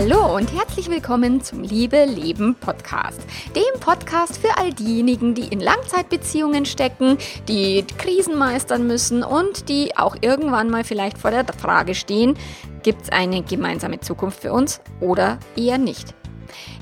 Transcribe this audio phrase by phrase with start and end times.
[0.00, 3.20] Hallo und herzlich willkommen zum Liebe Leben Podcast.
[3.56, 7.18] Dem Podcast für all diejenigen, die in Langzeitbeziehungen stecken,
[7.48, 12.38] die Krisen meistern müssen und die auch irgendwann mal vielleicht vor der Frage stehen,
[12.84, 16.14] gibt es eine gemeinsame Zukunft für uns oder eher nicht?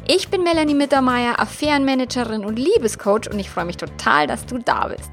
[0.06, 4.88] Ich bin Melanie Mittermeier, Affärenmanagerin und Liebescoach und ich freue mich total, dass du da
[4.88, 5.10] bist.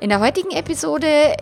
[0.00, 1.36] In der heutigen Episode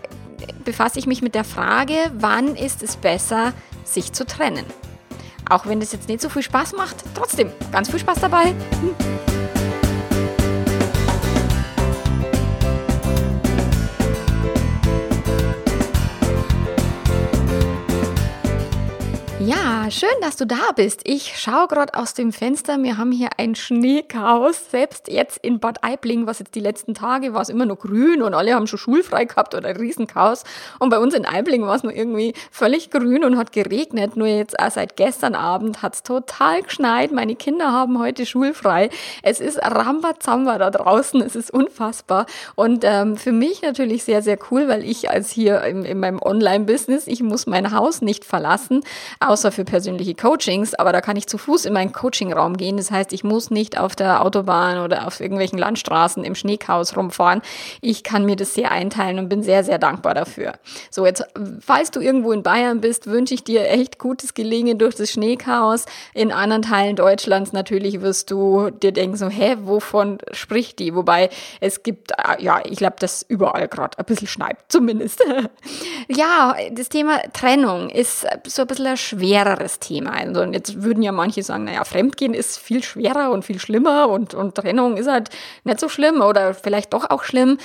[0.65, 3.53] befasse ich mich mit der Frage, wann ist es besser,
[3.85, 4.65] sich zu trennen.
[5.49, 8.53] Auch wenn das jetzt nicht so viel Spaß macht, trotzdem ganz viel Spaß dabei.
[19.49, 21.01] Ja, schön, dass du da bist.
[21.05, 22.77] Ich schaue gerade aus dem Fenster.
[22.83, 24.69] Wir haben hier ein Schneechaos.
[24.69, 28.21] Selbst jetzt in Bad Aibling, was jetzt die letzten Tage war, es immer noch grün
[28.21, 30.43] und alle haben schon schulfrei gehabt oder ein Riesenchaos.
[30.77, 34.15] Und bei uns in Aibling war es nur irgendwie völlig grün und hat geregnet.
[34.15, 37.11] Nur jetzt auch seit gestern Abend hat es total geschneit.
[37.11, 38.91] Meine Kinder haben heute schulfrei.
[39.23, 41.23] Es ist Rambazamba da draußen.
[41.23, 42.27] Es ist unfassbar.
[42.53, 46.21] Und ähm, für mich natürlich sehr, sehr cool, weil ich als hier in, in meinem
[46.21, 48.83] Online-Business, ich muss mein Haus nicht verlassen,
[49.39, 52.75] außer für persönliche Coachings, aber da kann ich zu Fuß in meinen Coachingraum gehen.
[52.75, 57.41] Das heißt, ich muss nicht auf der Autobahn oder auf irgendwelchen Landstraßen im Schneechaos rumfahren.
[57.79, 60.53] Ich kann mir das sehr einteilen und bin sehr, sehr dankbar dafür.
[60.91, 61.23] So, jetzt,
[61.61, 65.85] falls du irgendwo in Bayern bist, wünsche ich dir echt gutes Gelingen durch das Schneechaos.
[66.13, 70.93] In anderen Teilen Deutschlands natürlich wirst du dir denken, so, hä, wovon spricht die?
[70.95, 71.29] Wobei
[71.61, 75.23] es gibt, äh, ja, ich glaube, dass überall gerade ein bisschen schneit, zumindest.
[76.09, 78.97] ja, das Thema Trennung ist so ein bisschen ein
[79.29, 80.11] schwereres Thema.
[80.11, 84.33] Also jetzt würden ja manche sagen, naja, Fremdgehen ist viel schwerer und viel schlimmer und,
[84.33, 85.29] und Trennung ist halt
[85.63, 87.57] nicht so schlimm oder vielleicht doch auch schlimm.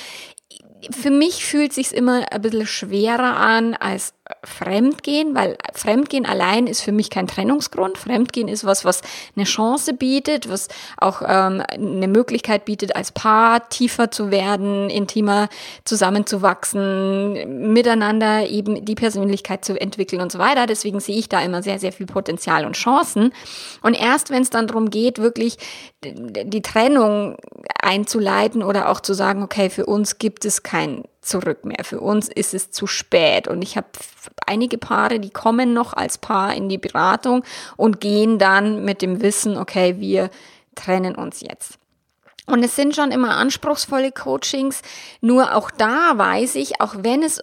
[0.90, 4.14] Für mich fühlt sich's immer ein bisschen schwerer an als
[4.44, 7.98] Fremdgehen, weil Fremdgehen allein ist für mich kein Trennungsgrund.
[7.98, 9.02] Fremdgehen ist was, was
[9.36, 15.48] eine Chance bietet, was auch ähm, eine Möglichkeit bietet, als Paar tiefer zu werden, intimer
[15.84, 20.66] zusammenzuwachsen, miteinander eben die Persönlichkeit zu entwickeln und so weiter.
[20.66, 23.32] Deswegen sehe ich da immer sehr, sehr viel Potenzial und Chancen.
[23.82, 25.56] Und erst wenn es dann darum geht, wirklich
[26.04, 27.36] die Trennung
[27.80, 31.84] einzuleiten oder auch zu sagen, okay, für uns gibt es kein zurück mehr.
[31.84, 33.48] Für uns ist es zu spät.
[33.48, 33.88] Und ich habe
[34.46, 37.44] einige Paare, die kommen noch als Paar in die Beratung
[37.76, 40.30] und gehen dann mit dem Wissen, okay, wir
[40.74, 41.78] trennen uns jetzt.
[42.46, 44.82] Und es sind schon immer anspruchsvolle Coachings.
[45.22, 47.40] Nur auch da weiß ich, auch wenn es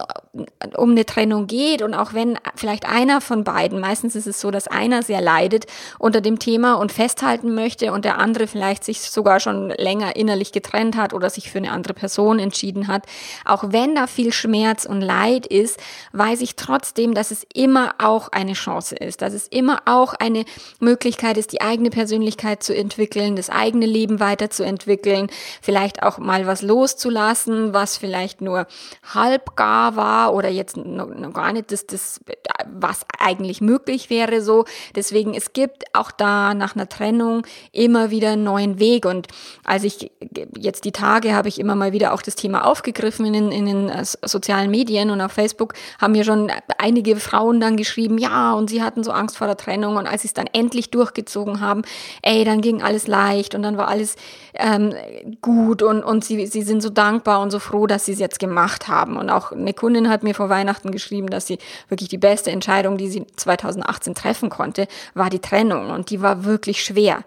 [0.78, 4.52] um eine Trennung geht und auch wenn vielleicht einer von beiden, meistens ist es so,
[4.52, 5.66] dass einer sehr leidet
[5.98, 10.52] unter dem Thema und festhalten möchte und der andere vielleicht sich sogar schon länger innerlich
[10.52, 13.06] getrennt hat oder sich für eine andere Person entschieden hat.
[13.44, 15.80] Auch wenn da viel Schmerz und Leid ist,
[16.14, 20.46] weiß ich trotzdem, dass es immer auch eine Chance ist, dass es immer auch eine
[20.80, 25.28] Möglichkeit ist, die eigene Persönlichkeit zu entwickeln, das eigene Leben weiterzuentwickeln entwickeln,
[25.62, 28.68] vielleicht auch mal was loszulassen, was vielleicht nur
[29.14, 32.20] halb gar war oder jetzt noch, noch gar nicht das, das,
[32.68, 34.66] was eigentlich möglich wäre so.
[34.96, 39.28] Deswegen, es gibt auch da nach einer Trennung immer wieder einen neuen Weg und
[39.64, 40.12] als ich
[40.58, 43.66] jetzt die Tage habe ich immer mal wieder auch das Thema aufgegriffen in den, in
[43.66, 48.54] den äh, sozialen Medien und auf Facebook haben mir schon einige Frauen dann geschrieben, ja,
[48.54, 51.62] und sie hatten so Angst vor der Trennung und als sie es dann endlich durchgezogen
[51.62, 51.84] haben,
[52.22, 54.16] ey, dann ging alles leicht und dann war alles
[54.54, 58.14] ähm, ähm, gut und, und sie, sie sind so dankbar und so froh, dass sie
[58.14, 59.18] es jetzt gemacht haben.
[59.18, 61.60] Und auch eine Kundin hat mir vor Weihnachten geschrieben, dass sie
[61.90, 65.90] wirklich die beste Entscheidung, die sie 2018 treffen konnte, war die Trennung.
[65.90, 67.24] Und die war wirklich schwer.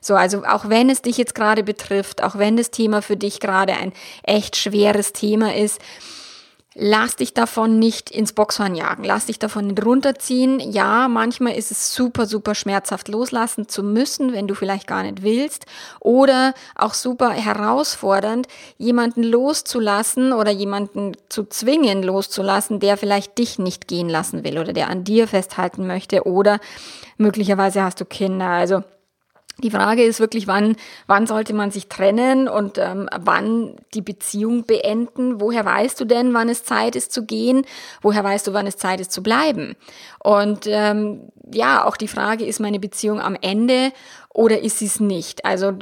[0.00, 3.40] So, also auch wenn es dich jetzt gerade betrifft, auch wenn das Thema für dich
[3.40, 3.92] gerade ein
[4.22, 5.80] echt schweres Thema ist,
[6.74, 9.02] Lass dich davon nicht ins Boxhorn jagen.
[9.02, 10.60] Lass dich davon nicht runterziehen.
[10.60, 15.22] Ja, manchmal ist es super, super schmerzhaft loslassen zu müssen, wenn du vielleicht gar nicht
[15.22, 15.64] willst.
[15.98, 23.88] Oder auch super herausfordernd, jemanden loszulassen oder jemanden zu zwingen loszulassen, der vielleicht dich nicht
[23.88, 26.26] gehen lassen will oder der an dir festhalten möchte.
[26.26, 26.60] Oder
[27.16, 28.46] möglicherweise hast du Kinder.
[28.46, 28.84] Also,
[29.62, 30.76] die Frage ist wirklich, wann,
[31.06, 35.40] wann sollte man sich trennen und ähm, wann die Beziehung beenden?
[35.40, 37.66] Woher weißt du denn, wann es Zeit ist zu gehen?
[38.00, 39.74] Woher weißt du, wann es Zeit ist zu bleiben?
[40.20, 43.92] Und ähm, ja, auch die Frage, ist meine Beziehung am Ende
[44.34, 45.44] oder ist sie es nicht?
[45.44, 45.72] Also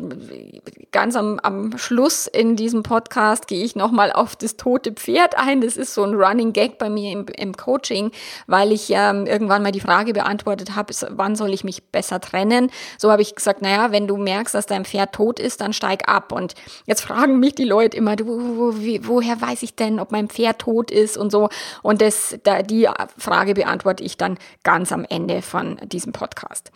[0.93, 5.61] ganz am, am Schluss in diesem Podcast gehe ich nochmal auf das tote Pferd ein.
[5.61, 8.13] Das ist so ein Running Gag bei mir im, im Coaching,
[8.47, 12.71] weil ich ähm, irgendwann mal die Frage beantwortet habe, wann soll ich mich besser trennen?
[12.99, 16.09] So habe ich gesagt, naja, wenn du merkst, dass dein Pferd tot ist, dann steig
[16.09, 16.33] ab.
[16.33, 16.55] Und
[16.87, 18.75] jetzt fragen mich die Leute immer, du, wo,
[19.09, 21.49] woher weiß ich denn, ob mein Pferd tot ist und so.
[21.83, 22.89] Und das, da, die
[23.19, 26.71] Frage beantworte ich dann ganz am Ende von diesem Podcast.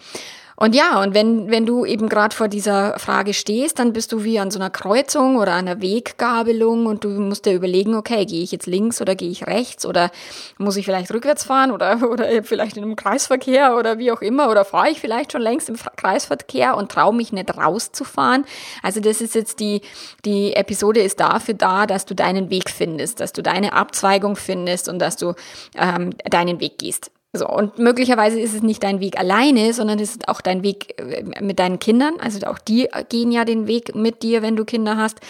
[0.63, 4.25] Und ja, und wenn, wenn du eben gerade vor dieser Frage stehst, dann bist du
[4.25, 8.43] wie an so einer Kreuzung oder einer Weggabelung und du musst dir überlegen, okay, gehe
[8.43, 10.11] ich jetzt links oder gehe ich rechts oder
[10.59, 14.51] muss ich vielleicht rückwärts fahren oder, oder vielleicht in einem Kreisverkehr oder wie auch immer
[14.51, 18.45] oder fahre ich vielleicht schon längst im Kreisverkehr und traue mich nicht rauszufahren.
[18.83, 19.81] Also das ist jetzt die,
[20.27, 24.91] die Episode ist dafür da, dass du deinen Weg findest, dass du deine Abzweigung findest
[24.91, 25.33] und dass du
[25.75, 27.11] ähm, deinen Weg gehst.
[27.33, 30.99] So, und möglicherweise ist es nicht dein Weg alleine, sondern es ist auch dein Weg
[30.99, 32.15] äh, mit deinen Kindern.
[32.19, 35.21] Also auch die gehen ja den Weg mit dir, wenn du Kinder hast.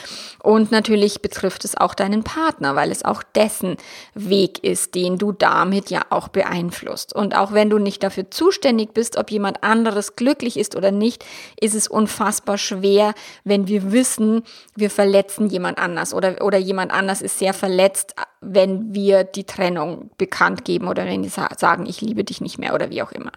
[0.42, 3.76] Und natürlich betrifft es auch deinen Partner, weil es auch dessen
[4.14, 7.14] Weg ist, den du damit ja auch beeinflusst.
[7.14, 11.22] Und auch wenn du nicht dafür zuständig bist, ob jemand anderes glücklich ist oder nicht,
[11.60, 13.12] ist es unfassbar schwer,
[13.44, 14.42] wenn wir wissen,
[14.74, 20.10] wir verletzen jemand anders oder, oder jemand anders ist sehr verletzt, wenn wir die Trennung
[20.16, 23.32] bekannt geben oder wenn wir sagen, ich liebe dich nicht mehr oder wie auch immer.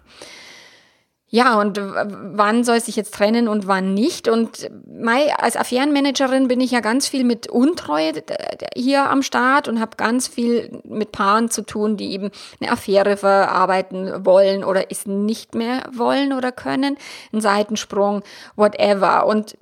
[1.34, 4.28] Ja, und wann soll sich jetzt trennen und wann nicht?
[4.28, 8.12] Und Mai, als Affärenmanagerin bin ich ja ganz viel mit Untreue
[8.76, 12.30] hier am Start und habe ganz viel mit Paaren zu tun, die eben
[12.60, 16.96] eine Affäre verarbeiten wollen oder es nicht mehr wollen oder können,
[17.32, 18.22] einen Seitensprung,
[18.54, 19.26] whatever.
[19.26, 19.56] Und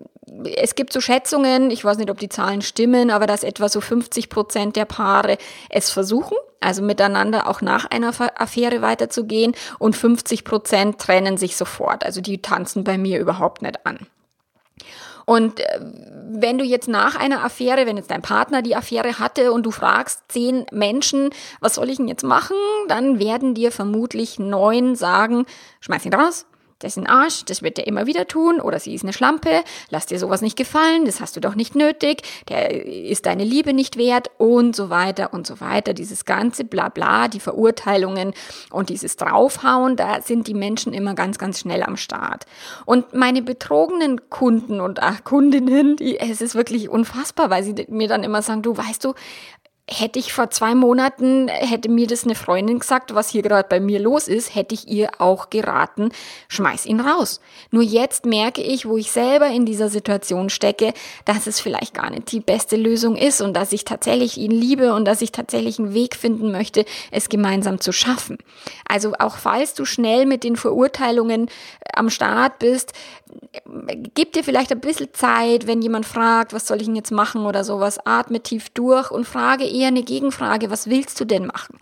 [0.57, 3.81] es gibt so Schätzungen, ich weiß nicht, ob die Zahlen stimmen, aber dass etwa so
[3.81, 5.39] 50 Prozent der Paare
[5.69, 12.05] es versuchen, also miteinander auch nach einer Affäre weiterzugehen und 50 Prozent trennen sich sofort.
[12.05, 14.07] Also die tanzen bei mir überhaupt nicht an.
[15.25, 19.53] Und äh, wenn du jetzt nach einer Affäre, wenn jetzt dein Partner die Affäre hatte
[19.53, 21.31] und du fragst zehn Menschen,
[21.61, 22.57] was soll ich denn jetzt machen,
[22.89, 25.47] dann werden dir vermutlich neun sagen,
[25.81, 26.47] schmeiß ihn raus,
[26.83, 29.63] das ist ein Arsch, das wird der immer wieder tun, oder sie ist eine Schlampe,
[29.91, 33.73] lass dir sowas nicht gefallen, das hast du doch nicht nötig, der ist deine Liebe
[33.73, 34.31] nicht wert.
[34.39, 35.95] Und so weiter und so weiter.
[35.95, 38.35] Dieses ganze Blabla, die Verurteilungen
[38.71, 42.47] und dieses Draufhauen, da sind die Menschen immer ganz, ganz schnell am Start.
[42.85, 48.09] Und meine betrogenen Kunden und ach, Kundinnen, die, es ist wirklich unfassbar, weil sie mir
[48.09, 49.15] dann immer sagen, du weißt du,
[49.91, 53.81] hätte ich vor zwei Monaten, hätte mir das eine Freundin gesagt, was hier gerade bei
[53.81, 56.11] mir los ist, hätte ich ihr auch geraten,
[56.49, 57.41] schmeiß ihn raus.
[57.71, 60.95] Nur jetzt merke ich, wo ich selber in dieser Situation stecke,
[61.25, 64.95] dass es vielleicht gar nicht die beste Lösung ist und dass ich tatsächlich ihn liebe
[64.95, 68.39] und dass ich tatsächlich einen Weg finden möchte, es gemeinsam zu schaffen.
[68.89, 71.51] Also auch falls du schnell mit den Verurteilungen
[71.93, 72.93] am Start bist,
[74.15, 77.47] gib dir vielleicht ein bisschen Zeit, wenn jemand fragt, was soll ich denn jetzt machen
[77.47, 81.79] oder sowas, atme tief durch und frage eher eine Gegenfrage, was willst du denn machen?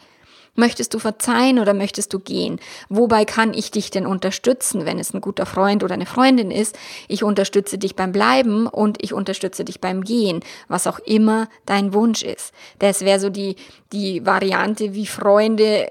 [0.56, 2.60] Möchtest du verzeihen oder möchtest du gehen?
[2.88, 6.76] Wobei kann ich dich denn unterstützen, wenn es ein guter Freund oder eine Freundin ist?
[7.08, 11.94] Ich unterstütze dich beim Bleiben und ich unterstütze dich beim Gehen, was auch immer dein
[11.94, 12.52] Wunsch ist.
[12.80, 13.56] Das wäre so die,
[13.92, 15.88] die Variante, wie Freunde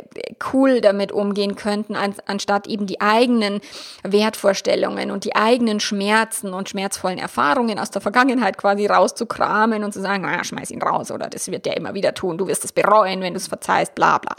[0.53, 3.61] cool damit umgehen könnten, anstatt eben die eigenen
[4.03, 10.01] Wertvorstellungen und die eigenen Schmerzen und schmerzvollen Erfahrungen aus der Vergangenheit quasi rauszukramen und zu
[10.01, 12.71] sagen, naja, schmeiß ihn raus oder das wird der immer wieder tun, du wirst es
[12.71, 14.35] bereuen, wenn du es verzeihst, bla bla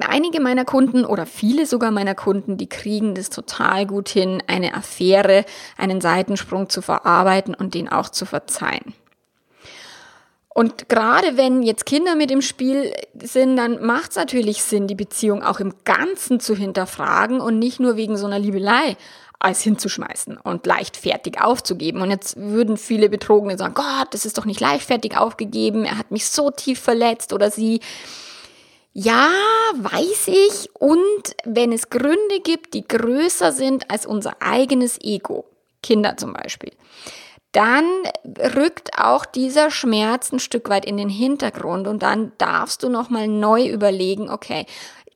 [0.00, 4.74] einige meiner Kunden oder viele sogar meiner Kunden, die kriegen das total gut hin, eine
[4.74, 5.44] Affäre,
[5.76, 8.94] einen Seitensprung zu verarbeiten und den auch zu verzeihen.
[10.54, 14.94] Und gerade wenn jetzt Kinder mit im Spiel sind, dann macht es natürlich Sinn, die
[14.94, 18.96] Beziehung auch im Ganzen zu hinterfragen und nicht nur wegen so einer Liebelei
[19.38, 22.02] alles hinzuschmeißen und leichtfertig aufzugeben.
[22.02, 26.10] Und jetzt würden viele Betrogene sagen, Gott, das ist doch nicht leichtfertig aufgegeben, er hat
[26.10, 27.80] mich so tief verletzt oder sie.
[28.92, 29.30] Ja,
[29.74, 30.68] weiß ich.
[30.74, 35.46] Und wenn es Gründe gibt, die größer sind als unser eigenes Ego,
[35.82, 36.72] Kinder zum Beispiel,
[37.52, 37.84] dann
[38.54, 43.28] rückt auch dieser Schmerz ein Stück weit in den Hintergrund und dann darfst du nochmal
[43.28, 44.66] neu überlegen, okay,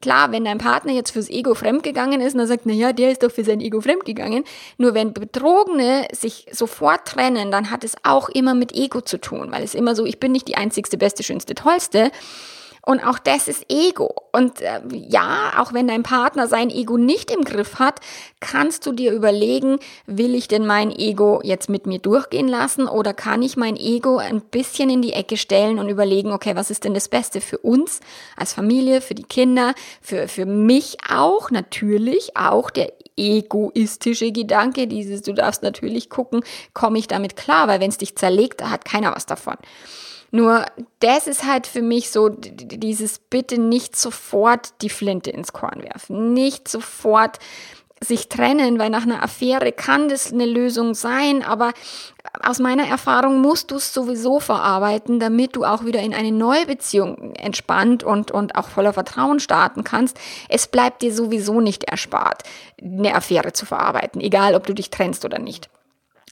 [0.02, 3.11] Klar, wenn dein Partner jetzt fürs Ego fremdgegangen ist und er sagt, na ja, der
[3.11, 4.45] ist doch für sein Ego fremdgegangen.
[4.76, 9.50] Nur wenn Betrogene sich sofort trennen, dann hat es auch immer mit Ego zu tun,
[9.52, 12.11] weil es immer so, ich bin nicht die einzigste, beste, schönste, tollste,
[12.87, 14.14] und auch das ist Ego.
[14.31, 17.99] Und äh, ja, auch wenn dein Partner sein Ego nicht im Griff hat,
[18.38, 23.12] kannst du dir überlegen, will ich denn mein Ego jetzt mit mir durchgehen lassen oder
[23.12, 26.85] kann ich mein Ego ein bisschen in die Ecke stellen und überlegen, okay, was ist
[26.85, 27.99] denn das Beste für uns
[28.37, 35.23] als Familie, für die Kinder, für, für mich auch, natürlich auch der egoistische Gedanke, dieses,
[35.23, 38.85] du darfst natürlich gucken, komme ich damit klar, weil wenn es dich zerlegt, da hat
[38.85, 39.57] keiner was davon.
[40.30, 40.64] Nur
[41.00, 46.33] das ist halt für mich so dieses bitte nicht sofort die Flinte ins Korn werfen,
[46.33, 47.38] nicht sofort
[48.00, 51.73] sich trennen, weil nach einer Affäre kann das eine Lösung sein, aber
[52.42, 56.66] aus meiner Erfahrung musst du es sowieso verarbeiten, damit du auch wieder in eine neue
[56.66, 60.18] Beziehung entspannt und, und auch voller Vertrauen starten kannst.
[60.50, 62.42] Es bleibt dir sowieso nicht erspart,
[62.83, 65.71] eine Affäre zu verarbeiten, egal ob du dich trennst oder nicht.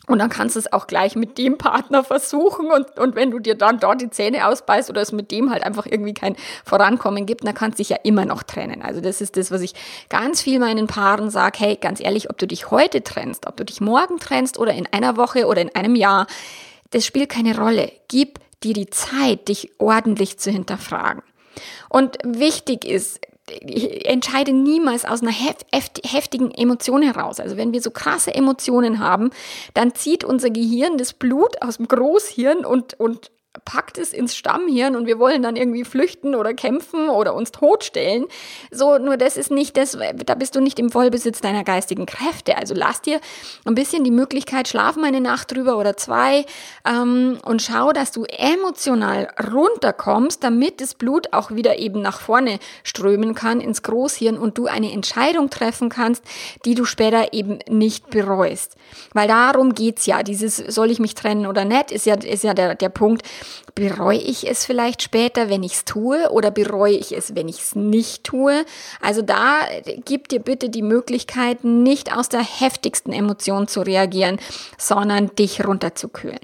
[0.07, 3.39] Und dann kannst du es auch gleich mit dem Partner versuchen und, und wenn du
[3.39, 7.25] dir dann dort die Zähne ausbeißt oder es mit dem halt einfach irgendwie kein Vorankommen
[7.25, 8.83] gibt, dann kannst du dich ja immer noch trennen.
[8.83, 9.75] Also das ist das, was ich
[10.11, 13.65] ganz viel meinen Paaren sage, hey, ganz ehrlich, ob du dich heute trennst, ob du
[13.65, 16.27] dich morgen trennst oder in einer Woche oder in einem Jahr,
[16.91, 17.91] das spielt keine Rolle.
[18.09, 21.23] Gib dir die Zeit, dich ordentlich zu hinterfragen.
[21.89, 23.21] Und wichtig ist,
[24.05, 27.41] entscheide niemals aus einer heftigen Emotion heraus.
[27.41, 29.31] Also wenn wir so krasse Emotionen haben,
[29.75, 33.31] dann zieht unser Gehirn das Blut aus dem Großhirn und, und
[33.65, 38.27] packt es ins Stammhirn und wir wollen dann irgendwie flüchten oder kämpfen oder uns totstellen.
[38.71, 39.97] So, nur das ist nicht das,
[40.27, 42.57] da bist du nicht im Vollbesitz deiner geistigen Kräfte.
[42.57, 43.21] Also lass dir
[43.65, 46.45] ein bisschen die Möglichkeit, schlafen eine Nacht drüber oder zwei
[46.85, 52.59] ähm, und schau, dass du emotional runterkommst, damit das Blut auch wieder eben nach vorne
[52.83, 56.25] strömen kann ins Großhirn und du eine Entscheidung treffen kannst,
[56.65, 58.77] die du später eben nicht bereust.
[59.13, 60.23] Weil darum geht's ja.
[60.23, 63.23] Dieses soll ich mich trennen oder nicht, ist ja, ist ja der, der Punkt
[63.75, 67.61] Bereue ich es vielleicht später, wenn ich es tue oder bereue ich es, wenn ich
[67.61, 68.65] es nicht tue?
[69.01, 69.61] Also da
[70.05, 74.39] gib dir bitte die Möglichkeit, nicht aus der heftigsten Emotion zu reagieren,
[74.79, 76.41] sondern dich runterzukühlen.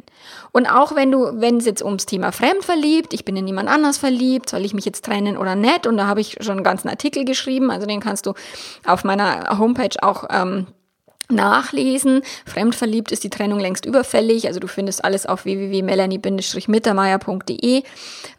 [0.53, 3.99] Und auch wenn du, wenn es jetzt ums Thema Fremdverliebt, ich bin in niemand anders
[3.99, 5.87] verliebt, soll ich mich jetzt trennen oder nicht?
[5.87, 8.35] Und da habe ich schon einen ganzen Artikel geschrieben, also den kannst du
[8.85, 10.67] auf meiner Homepage auch ähm,
[11.31, 12.23] nachlesen.
[12.47, 14.47] Fremdverliebt ist die Trennung längst überfällig.
[14.47, 17.83] Also du findest alles auf www.melanie-mittermeier.de.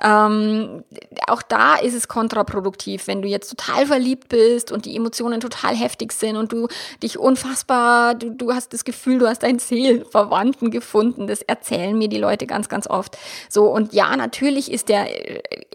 [0.04, 0.84] Ähm,
[1.28, 5.76] auch da ist es kontraproduktiv, wenn du jetzt total verliebt bist und die Emotionen total
[5.76, 6.68] heftig sind und du
[7.02, 11.28] dich unfassbar, du, du hast das Gefühl, du hast einen Seelenverwandten gefunden.
[11.28, 13.18] Das erzählen mir die Leute ganz, ganz oft.
[13.50, 15.08] So, und ja, natürlich ist der,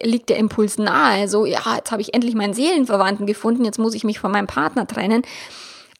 [0.02, 1.28] liegt der Impuls nahe.
[1.28, 4.46] So, ja, jetzt habe ich endlich meinen Seelenverwandten gefunden, jetzt muss ich mich von meinem
[4.46, 5.22] Partner trennen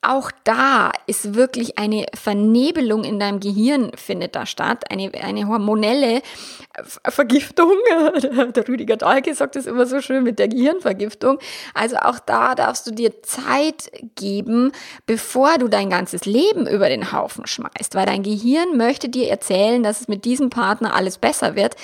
[0.02, 6.22] auch da ist wirklich eine Vernebelung in deinem Gehirn findet da statt, eine, eine hormonelle
[7.08, 7.72] Vergiftung.
[8.54, 11.38] Der Rüdiger Dahlke sagt das immer so schön mit der Gehirnvergiftung.
[11.74, 14.72] Also auch da darfst du dir Zeit geben,
[15.06, 19.82] bevor du dein ganzes Leben über den Haufen schmeißt, weil dein Gehirn möchte dir erzählen,
[19.82, 21.76] dass es mit diesem Partner alles besser wird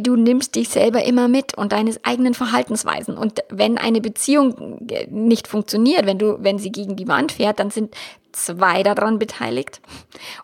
[0.00, 3.16] du nimmst dich selber immer mit und deines eigenen Verhaltensweisen.
[3.16, 7.70] Und wenn eine Beziehung nicht funktioniert, wenn du, wenn sie gegen die Wand fährt, dann
[7.70, 7.94] sind
[8.32, 9.80] zwei daran beteiligt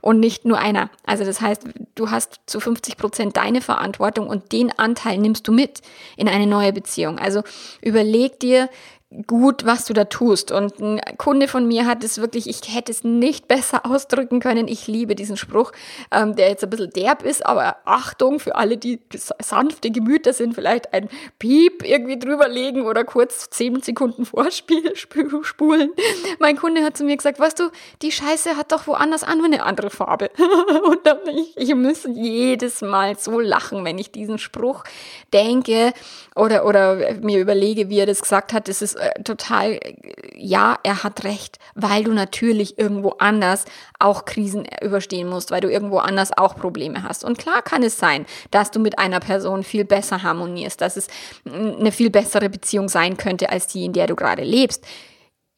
[0.01, 0.91] und nicht nur einer.
[1.05, 5.53] Also das heißt, du hast zu 50 Prozent deine Verantwortung und den Anteil nimmst du
[5.53, 5.81] mit
[6.17, 7.19] in eine neue Beziehung.
[7.19, 7.43] Also
[7.81, 8.69] überleg dir,
[9.27, 10.53] gut, was du da tust.
[10.53, 14.69] Und ein Kunde von mir hat es wirklich, ich hätte es nicht besser ausdrücken können.
[14.69, 15.73] Ich liebe diesen Spruch,
[16.11, 19.01] ähm, der jetzt ein bisschen derb ist, aber Achtung für alle, die
[19.41, 25.91] sanfte Gemüter sind, vielleicht ein Piep irgendwie drüberlegen oder kurz zehn Sekunden vorspielen, spulen.
[26.39, 27.71] Mein Kunde hat zu mir gesagt, weißt du,
[28.03, 30.31] die Scheiße hat doch woanders an eine andere Farbe.
[30.85, 34.85] Und dann ich, ich muss jedes Mal so lachen, wenn ich diesen Spruch
[35.33, 35.93] denke
[36.35, 38.69] oder, oder mir überlege, wie er das gesagt hat.
[38.69, 39.81] Das ist äh, total,
[40.35, 43.65] ja, er hat recht, weil du natürlich irgendwo anders
[43.99, 47.25] auch Krisen überstehen musst, weil du irgendwo anders auch Probleme hast.
[47.25, 51.09] Und klar kann es sein, dass du mit einer Person viel besser harmonierst, dass es
[51.45, 54.85] eine viel bessere Beziehung sein könnte als die, in der du gerade lebst.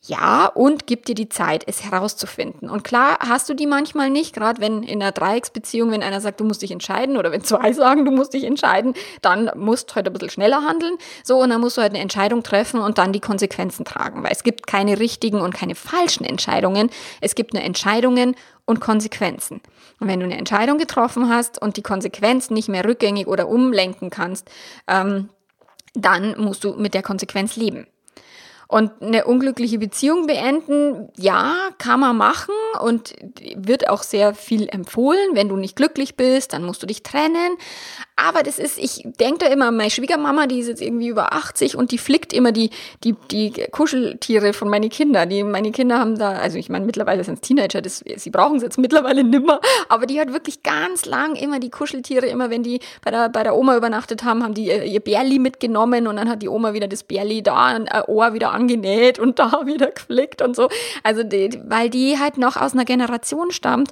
[0.07, 2.71] Ja, und gib dir die Zeit, es herauszufinden.
[2.71, 6.40] Und klar hast du die manchmal nicht, gerade wenn in einer Dreiecksbeziehung, wenn einer sagt,
[6.40, 9.97] du musst dich entscheiden, oder wenn zwei sagen, du musst dich entscheiden, dann musst du
[9.97, 10.97] halt ein bisschen schneller handeln.
[11.23, 14.23] So, und dann musst du halt eine Entscheidung treffen und dann die Konsequenzen tragen.
[14.23, 16.88] Weil es gibt keine richtigen und keine falschen Entscheidungen.
[17.21, 19.61] Es gibt nur Entscheidungen und Konsequenzen.
[20.00, 24.09] Und wenn du eine Entscheidung getroffen hast und die Konsequenz nicht mehr rückgängig oder umlenken
[24.09, 24.50] kannst,
[24.88, 25.28] ähm,
[25.92, 27.87] dann musst du mit der Konsequenz leben.
[28.70, 33.16] Und eine unglückliche Beziehung beenden, ja, kann man machen und
[33.56, 35.34] wird auch sehr viel empfohlen.
[35.34, 37.56] Wenn du nicht glücklich bist, dann musst du dich trennen.
[38.22, 41.32] Aber das ist, ich denke da immer an meine Schwiegermama, die ist jetzt irgendwie über
[41.32, 42.70] 80 und die flickt immer die,
[43.04, 45.28] die, die Kuscheltiere von meinen Kindern.
[45.28, 48.56] Die, meine Kinder haben da, also ich meine, mittlerweile sind es Teenager, das, sie brauchen
[48.56, 52.62] es jetzt mittlerweile nimmer, aber die hat wirklich ganz lang immer die Kuscheltiere, immer wenn
[52.62, 56.16] die bei der, bei der Oma übernachtet haben, haben die ihr, ihr Bärli mitgenommen und
[56.16, 59.90] dann hat die Oma wieder das Bärli da, ein Ohr wieder angenäht und da wieder
[59.90, 60.68] geflickt und so.
[61.02, 63.90] Also, die, weil die halt noch aus einer Generation stammt,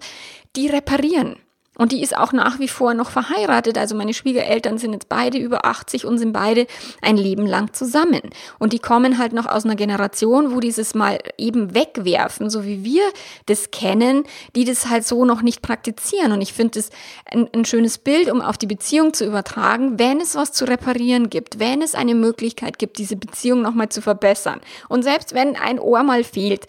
[0.56, 1.36] die reparieren.
[1.78, 3.78] Und die ist auch nach wie vor noch verheiratet.
[3.78, 6.66] Also meine Schwiegereltern sind jetzt beide über 80 und sind beide
[7.00, 8.20] ein Leben lang zusammen.
[8.58, 12.82] Und die kommen halt noch aus einer Generation, wo dieses mal eben wegwerfen, so wie
[12.84, 13.04] wir
[13.46, 14.24] das kennen,
[14.56, 16.32] die das halt so noch nicht praktizieren.
[16.32, 16.90] Und ich finde das
[17.30, 21.30] ein, ein schönes Bild, um auf die Beziehung zu übertragen, wenn es was zu reparieren
[21.30, 24.60] gibt, wenn es eine Möglichkeit gibt, diese Beziehung nochmal zu verbessern.
[24.88, 26.66] Und selbst wenn ein Ohr mal fehlt,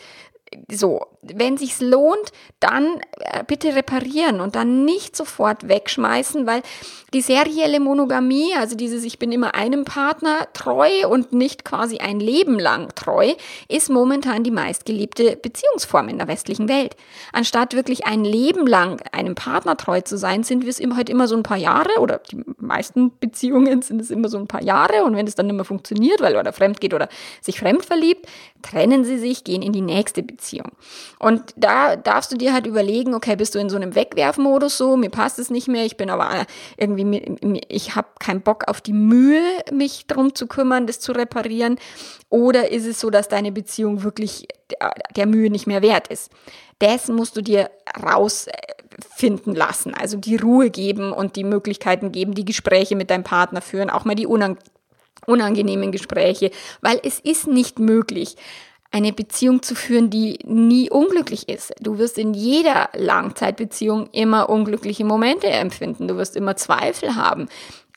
[0.71, 6.61] so, wenn sich's lohnt, dann äh, bitte reparieren und dann nicht sofort wegschmeißen, weil
[7.13, 12.19] die serielle Monogamie, also dieses ich bin immer einem Partner treu und nicht quasi ein
[12.19, 13.33] Leben lang treu,
[13.67, 16.95] ist momentan die meistgeliebte Beziehungsform in der westlichen Welt.
[17.33, 21.09] Anstatt wirklich ein Leben lang einem Partner treu zu sein, sind wir es immer halt
[21.09, 24.63] immer so ein paar Jahre oder die meisten Beziehungen sind es immer so ein paar
[24.63, 27.09] Jahre und wenn es dann mehr funktioniert, weil oder fremd geht oder
[27.41, 28.27] sich fremd verliebt,
[28.61, 30.38] trennen sie sich, gehen in die nächste Beziehung.
[31.19, 34.97] Und da darfst du dir halt überlegen, okay, bist du in so einem Wegwerfmodus so,
[34.97, 36.45] mir passt es nicht mehr, ich bin aber
[36.77, 39.41] irgendwie, ich habe keinen Bock auf die Mühe,
[39.71, 41.77] mich drum zu kümmern, das zu reparieren.
[42.29, 44.47] Oder ist es so, dass deine Beziehung wirklich
[45.15, 46.31] der Mühe nicht mehr wert ist?
[46.79, 47.69] Das musst du dir
[48.01, 53.61] rausfinden lassen, also die Ruhe geben und die Möglichkeiten geben, die Gespräche mit deinem Partner
[53.61, 54.27] führen, auch mal die
[55.25, 58.37] unangenehmen Gespräche, weil es ist nicht möglich,
[58.91, 61.73] eine Beziehung zu führen, die nie unglücklich ist.
[61.79, 66.07] Du wirst in jeder Langzeitbeziehung immer unglückliche Momente empfinden.
[66.07, 67.47] Du wirst immer Zweifel haben.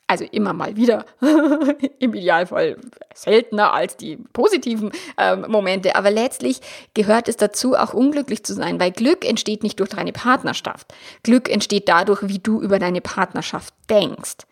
[0.05, 1.05] Also immer mal wieder.
[1.99, 2.77] Im Idealfall
[3.15, 5.95] seltener als die positiven ähm, Momente.
[5.95, 6.59] Aber letztlich
[6.93, 10.93] gehört es dazu, auch unglücklich zu sein, weil Glück entsteht nicht durch deine Partnerschaft.
[11.23, 14.45] Glück entsteht dadurch, wie du über deine Partnerschaft denkst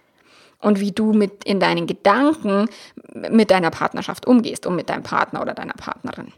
[0.61, 2.67] und wie du mit in deinen Gedanken
[3.13, 6.31] mit deiner Partnerschaft umgehst und mit deinem Partner oder deiner Partnerin.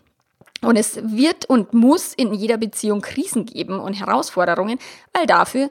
[0.62, 4.80] Und es wird und muss in jeder Beziehung Krisen geben und Herausforderungen,
[5.12, 5.70] weil dafür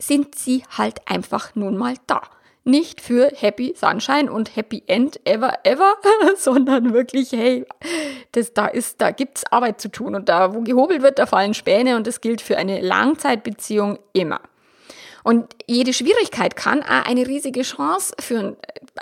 [0.00, 2.22] sind sie halt einfach nun mal da.
[2.64, 5.94] Nicht für Happy Sunshine und Happy End ever, ever,
[6.36, 7.66] sondern wirklich, hey,
[8.32, 11.54] das, da ist, da gibt's Arbeit zu tun und da, wo gehobelt wird, da fallen
[11.54, 14.40] Späne und das gilt für eine Langzeitbeziehung immer.
[15.24, 18.56] Und jede Schwierigkeit kann auch eine riesige Chance für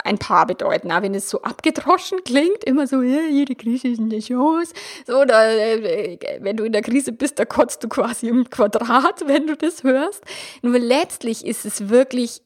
[0.05, 0.93] ein Paar bedeuten.
[0.93, 4.75] Auch wenn es so abgedroschen klingt, immer so, ja, jede Krise ist eine Chance.
[5.07, 9.23] So, da, äh, wenn du in der Krise bist, da kotzt du quasi im Quadrat,
[9.27, 10.23] wenn du das hörst.
[10.63, 12.43] Nur letztlich ist es wirklich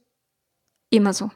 [0.90, 1.30] immer so.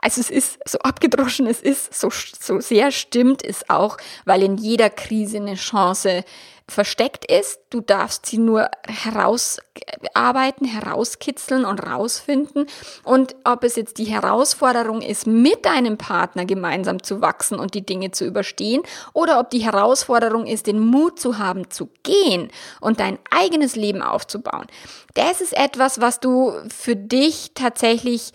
[0.00, 4.58] Also es ist so abgedroschen, es ist so, so sehr stimmt es auch, weil in
[4.58, 6.24] jeder Krise eine Chance
[6.72, 7.60] versteckt ist.
[7.70, 12.66] Du darfst sie nur herausarbeiten, herauskitzeln und rausfinden.
[13.04, 17.86] Und ob es jetzt die Herausforderung ist, mit deinem Partner gemeinsam zu wachsen und die
[17.86, 18.82] Dinge zu überstehen,
[19.12, 24.02] oder ob die Herausforderung ist, den Mut zu haben, zu gehen und dein eigenes Leben
[24.02, 24.66] aufzubauen.
[25.14, 28.32] Das ist etwas, was du für dich tatsächlich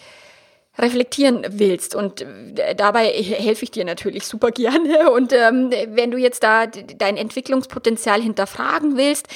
[0.80, 1.96] reflektieren willst.
[1.96, 5.12] Und äh, dabei helfe ich dir natürlich super gerne.
[5.18, 9.28] Und ähm, wenn du jetzt da dein Entwicklungspotenzial hinterfragen willst,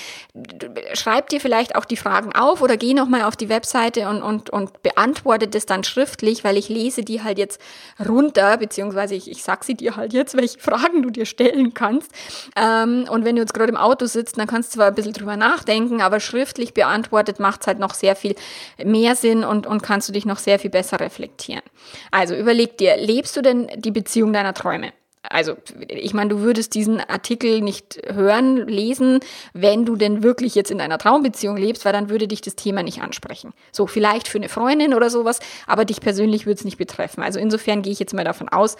[0.93, 4.49] schreib dir vielleicht auch die Fragen auf oder geh nochmal auf die Webseite und, und,
[4.49, 7.59] und beantworte das dann schriftlich, weil ich lese die halt jetzt
[8.07, 12.11] runter, beziehungsweise ich, ich sag sie dir halt jetzt, welche Fragen du dir stellen kannst.
[12.55, 15.13] Ähm, und wenn du jetzt gerade im Auto sitzt, dann kannst du zwar ein bisschen
[15.13, 18.35] drüber nachdenken, aber schriftlich beantwortet macht es halt noch sehr viel
[18.83, 21.63] mehr Sinn und, und kannst du dich noch sehr viel besser reflektieren reflektieren.
[22.11, 24.93] Also überleg dir, lebst du denn die Beziehung deiner Träume?
[25.23, 25.55] Also,
[25.87, 29.19] ich meine, du würdest diesen Artikel nicht hören, lesen,
[29.53, 32.81] wenn du denn wirklich jetzt in einer Traumbeziehung lebst, weil dann würde dich das Thema
[32.81, 33.53] nicht ansprechen.
[33.71, 37.21] So, vielleicht für eine Freundin oder sowas, aber dich persönlich würde es nicht betreffen.
[37.21, 38.77] Also insofern gehe ich jetzt mal davon aus,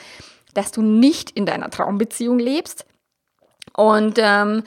[0.55, 2.85] dass du nicht in deiner Traumbeziehung lebst.
[3.73, 4.63] Und ähm,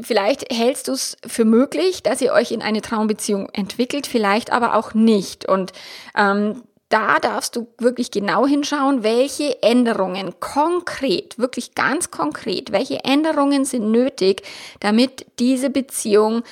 [0.00, 4.74] vielleicht hältst du es für möglich, dass ihr euch in eine Traumbeziehung entwickelt, vielleicht aber
[4.74, 5.46] auch nicht.
[5.48, 5.72] Und
[6.16, 13.64] ähm, da darfst du wirklich genau hinschauen, welche Änderungen konkret, wirklich ganz konkret, welche Änderungen
[13.64, 14.42] sind nötig,
[14.80, 16.42] damit diese Beziehung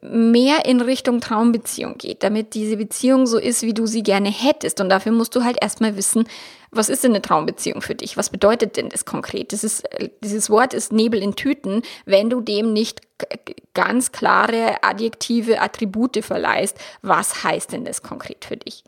[0.00, 4.80] mehr in Richtung Traumbeziehung geht, damit diese Beziehung so ist, wie du sie gerne hättest.
[4.80, 6.28] Und dafür musst du halt erstmal wissen,
[6.70, 8.16] was ist denn eine Traumbeziehung für dich?
[8.16, 9.52] Was bedeutet denn das konkret?
[9.52, 13.00] Das ist, äh, dieses Wort ist Nebel in Tüten, wenn du dem nicht
[13.74, 16.76] ganz klare adjektive Attribute verleihst.
[17.02, 18.84] Was heißt denn das konkret für dich?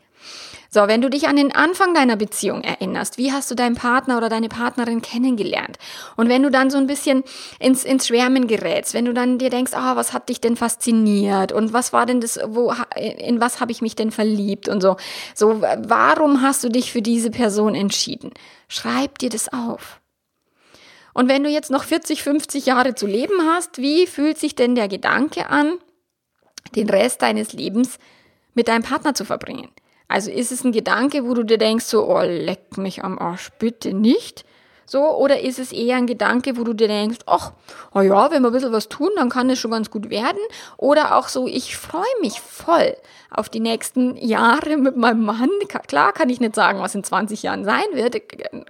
[0.73, 4.17] So, wenn du dich an den Anfang deiner Beziehung erinnerst, wie hast du deinen Partner
[4.17, 5.77] oder deine Partnerin kennengelernt?
[6.15, 7.25] Und wenn du dann so ein bisschen
[7.59, 11.51] ins, ins Schwärmen gerätst, wenn du dann dir denkst, oh, was hat dich denn fasziniert
[11.51, 14.95] und was war denn das, wo, in was habe ich mich denn verliebt und so.
[15.35, 18.31] So, warum hast du dich für diese Person entschieden?
[18.69, 19.99] Schreib dir das auf.
[21.13, 24.75] Und wenn du jetzt noch 40, 50 Jahre zu leben hast, wie fühlt sich denn
[24.75, 25.79] der Gedanke an,
[26.77, 27.99] den Rest deines Lebens
[28.53, 29.67] mit deinem Partner zu verbringen?
[30.11, 33.49] Also ist es ein Gedanke, wo du dir denkst, so, oh, leck mich am Arsch,
[33.59, 34.43] bitte nicht.
[34.85, 37.53] So, oder ist es eher ein Gedanke, wo du dir denkst, ach,
[37.93, 40.41] oh ja, wenn wir ein bisschen was tun, dann kann es schon ganz gut werden.
[40.75, 42.93] Oder auch so, ich freue mich voll
[43.33, 45.49] auf die nächsten Jahre mit meinem Mann.
[45.87, 48.21] Klar kann ich nicht sagen, was in 20 Jahren sein wird.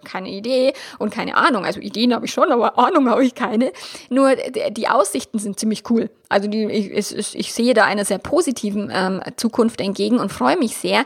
[0.05, 1.65] Keine Idee und keine Ahnung.
[1.65, 3.71] Also Ideen habe ich schon, aber Ahnung habe ich keine.
[4.09, 6.09] Nur die Aussichten sind ziemlich cool.
[6.29, 10.57] Also die, ich, ich, ich sehe da einer sehr positiven ähm, Zukunft entgegen und freue
[10.57, 11.03] mich sehr.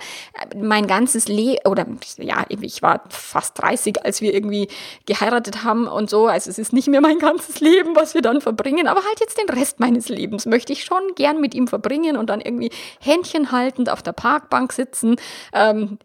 [0.55, 1.87] Mein ganzes Leben, oder
[2.17, 4.67] ja, ich war fast 30, als wir irgendwie
[5.07, 6.27] geheiratet haben und so.
[6.27, 9.39] Also es ist nicht mehr mein ganzes Leben, was wir dann verbringen, aber halt jetzt
[9.39, 13.44] den Rest meines Lebens möchte ich schon gern mit ihm verbringen und dann irgendwie Händchen
[13.51, 15.15] haltend auf der Parkbank sitzen.
[15.53, 15.97] Ähm,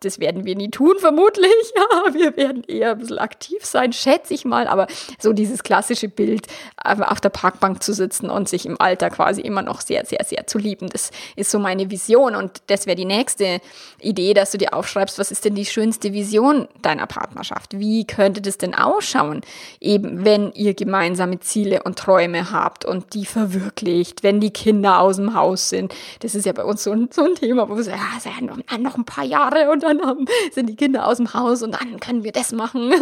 [0.00, 1.50] das werden wir nie tun, vermutlich.
[1.80, 4.66] Ja, wir werden eher ein bisschen aktiv sein, schätze ich mal.
[4.66, 4.86] Aber
[5.18, 6.46] so dieses klassische Bild,
[6.84, 10.24] äh, auf der Parkbank zu sitzen und sich im Alter quasi immer noch sehr, sehr,
[10.24, 10.88] sehr zu lieben.
[10.88, 13.60] Das ist so meine Vision und das wäre die nächste
[14.00, 17.78] Idee, dass du dir aufschreibst, was ist denn die schönste Vision deiner Partnerschaft?
[17.78, 19.40] Wie könnte das denn ausschauen,
[19.80, 25.16] eben wenn ihr gemeinsame Ziele und Träume habt und die verwirklicht, wenn die Kinder aus
[25.16, 25.94] dem Haus sind.
[26.20, 28.40] Das ist ja bei uns so ein, so ein Thema, wo wir sagen, ja, ja
[28.46, 31.72] noch, noch ein paar Jahre und dann haben, sind die Kinder aus dem Haus und
[31.72, 32.92] dann können wir das machen.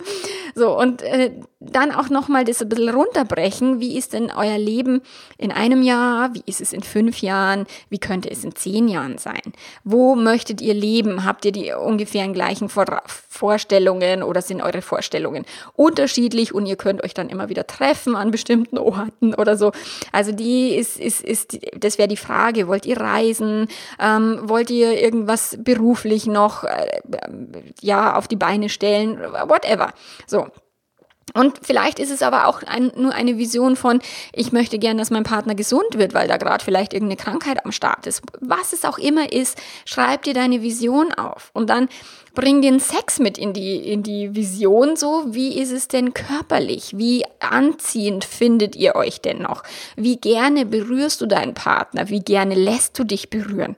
[0.54, 3.80] so, und äh, dann auch nochmal das ein bisschen runterbrechen.
[3.80, 5.02] Wie ist denn euer Leben
[5.38, 6.34] in einem Jahr?
[6.34, 7.66] Wie ist es in fünf Jahren?
[7.90, 9.40] Wie könnte es in zehn Jahren sein?
[9.84, 11.24] Wo möchtet ihr leben?
[11.24, 17.04] Habt ihr die ungefähr gleichen Vor Vorstellungen oder sind eure Vorstellungen unterschiedlich und ihr könnt
[17.04, 19.72] euch dann immer wieder treffen an bestimmten Orten oder so?
[20.12, 22.68] Also die ist, ist, ist, das wäre die Frage.
[22.68, 23.27] Wollt ihr reisen?
[23.98, 27.00] Ähm, wollt ihr irgendwas beruflich noch, äh,
[27.80, 29.18] ja, auf die Beine stellen?
[29.20, 29.92] Whatever.
[30.26, 30.46] So.
[31.34, 34.00] Und vielleicht ist es aber auch ein, nur eine Vision von,
[34.32, 37.72] ich möchte gern, dass mein Partner gesund wird, weil da gerade vielleicht irgendeine Krankheit am
[37.72, 38.22] Start ist.
[38.40, 41.88] Was es auch immer ist, schreib dir deine Vision auf und dann
[42.38, 45.24] bring den Sex mit in die, in die Vision so.
[45.26, 46.96] Wie ist es denn körperlich?
[46.96, 49.64] Wie anziehend findet ihr euch denn noch?
[49.96, 52.08] Wie gerne berührst du deinen Partner?
[52.10, 53.74] Wie gerne lässt du dich berühren?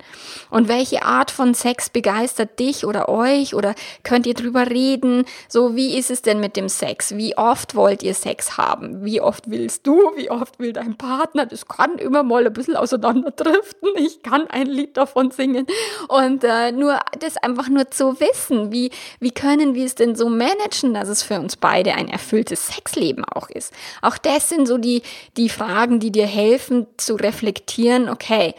[0.50, 3.54] Und welche Art von Sex begeistert dich oder euch?
[3.54, 5.24] Oder könnt ihr drüber reden?
[5.48, 7.16] So, wie ist es denn mit dem Sex?
[7.16, 9.02] Wie oft wollt ihr Sex haben?
[9.06, 9.96] Wie oft willst du?
[10.16, 11.46] Wie oft will dein Partner?
[11.46, 13.88] Das kann immer mal ein bisschen auseinanderdriften.
[13.96, 15.66] Ich kann ein Lied davon singen.
[16.08, 20.14] Und äh, nur das einfach nur zu wissen, wissen, wie, wie können wir es denn
[20.14, 23.72] so managen, dass es für uns beide ein erfülltes Sexleben auch ist.
[24.02, 25.02] Auch das sind so die,
[25.36, 28.54] die Fragen, die dir helfen zu reflektieren, okay,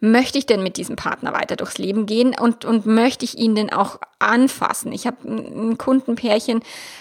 [0.00, 3.54] möchte ich denn mit diesem Partner weiter durchs Leben gehen und, und möchte ich ihn
[3.54, 4.92] denn auch anfassen?
[4.92, 6.60] Ich habe ein Kundenpärchen,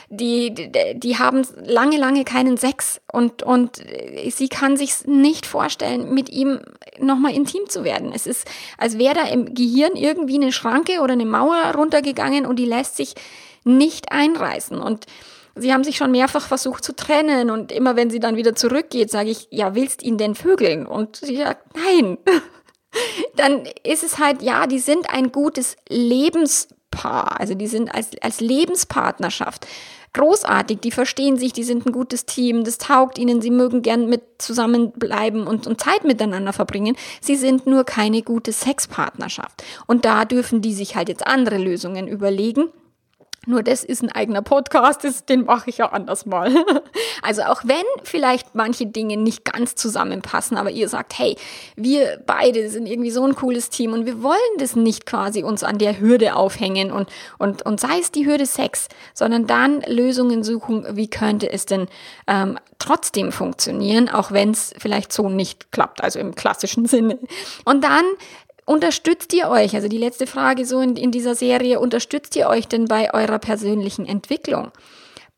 [0.09, 3.81] die, die, die haben lange, lange keinen Sex und, und
[4.29, 6.61] sie kann sich nicht vorstellen, mit ihm
[6.99, 8.11] nochmal intim zu werden.
[8.13, 12.57] Es ist, als wäre da im Gehirn irgendwie eine Schranke oder eine Mauer runtergegangen und
[12.57, 13.15] die lässt sich
[13.63, 14.79] nicht einreißen.
[14.79, 15.05] Und
[15.55, 19.11] Sie haben sich schon mehrfach versucht zu trennen und immer wenn sie dann wieder zurückgeht,
[19.11, 20.87] sage ich, ja, willst ihn denn vögeln?
[20.87, 22.17] Und sie sagt, nein.
[23.35, 27.39] dann ist es halt, ja, die sind ein gutes Lebenspaar.
[27.39, 29.67] Also die sind als, als Lebenspartnerschaft
[30.13, 34.07] großartig, die verstehen sich, die sind ein gutes Team, das taugt ihnen, sie mögen gern
[34.07, 36.95] mit zusammenbleiben und, und Zeit miteinander verbringen.
[37.21, 39.63] Sie sind nur keine gute Sexpartnerschaft.
[39.87, 42.69] Und da dürfen die sich halt jetzt andere Lösungen überlegen.
[43.45, 46.53] Nur das ist ein eigener Podcast, das, den mache ich ja anders mal.
[47.21, 51.37] Also auch wenn vielleicht manche Dinge nicht ganz zusammenpassen, aber ihr sagt, hey,
[51.77, 55.63] wir beide sind irgendwie so ein cooles Team und wir wollen das nicht quasi uns
[55.63, 60.43] an der Hürde aufhängen und, und, und sei es die Hürde Sex, sondern dann Lösungen
[60.43, 61.87] suchen, wie könnte es denn
[62.27, 67.17] ähm, trotzdem funktionieren, auch wenn es vielleicht so nicht klappt, also im klassischen Sinne.
[67.63, 68.03] Und dann
[68.65, 72.67] Unterstützt ihr euch, also die letzte Frage so in, in dieser Serie, unterstützt ihr euch
[72.67, 74.71] denn bei eurer persönlichen Entwicklung?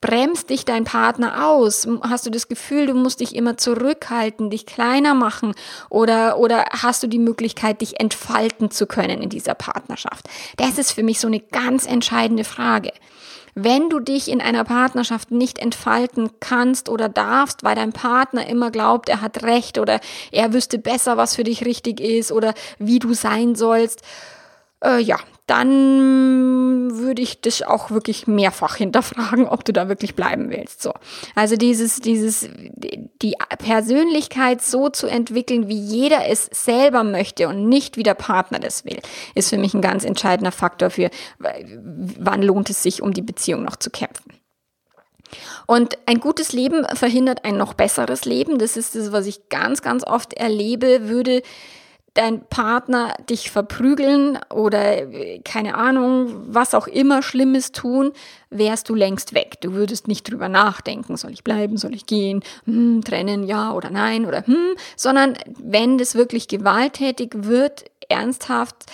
[0.02, 1.88] Bremst dich dein Partner aus?
[2.02, 5.56] Hast du das Gefühl, du musst dich immer zurückhalten, dich kleiner machen?
[5.90, 10.28] Oder, oder hast du die Möglichkeit, dich entfalten zu können in dieser Partnerschaft?
[10.58, 12.92] Das ist für mich so eine ganz entscheidende Frage.
[13.58, 18.70] Wenn du dich in einer Partnerschaft nicht entfalten kannst oder darfst, weil dein Partner immer
[18.70, 20.02] glaubt, er hat recht oder
[20.34, 24.02] er wüsste besser, was für dich richtig ist oder wie du sein sollst,
[24.86, 25.18] äh, ja,
[25.48, 30.82] dann würde ich dich auch wirklich mehrfach hinterfragen, ob du da wirklich bleiben willst.
[30.82, 30.94] So.
[31.36, 32.50] Also dieses, dieses,
[33.22, 38.60] die Persönlichkeit so zu entwickeln, wie jeder es selber möchte und nicht wie der Partner
[38.60, 39.00] das will,
[39.36, 43.64] ist für mich ein ganz entscheidender Faktor für, wann lohnt es sich, um die Beziehung
[43.64, 44.34] noch zu kämpfen.
[45.68, 48.60] Und ein gutes Leben verhindert ein noch besseres Leben.
[48.60, 51.42] Das ist das, was ich ganz, ganz oft erlebe, würde
[52.16, 55.06] dein Partner dich verprügeln oder
[55.44, 58.14] keine Ahnung, was auch immer Schlimmes tun,
[58.50, 59.58] wärst du längst weg.
[59.62, 63.90] Du würdest nicht drüber nachdenken, soll ich bleiben, soll ich gehen, hm, trennen, ja oder
[63.92, 68.86] nein oder hm, sondern wenn das wirklich gewalttätig wird, ernsthaft,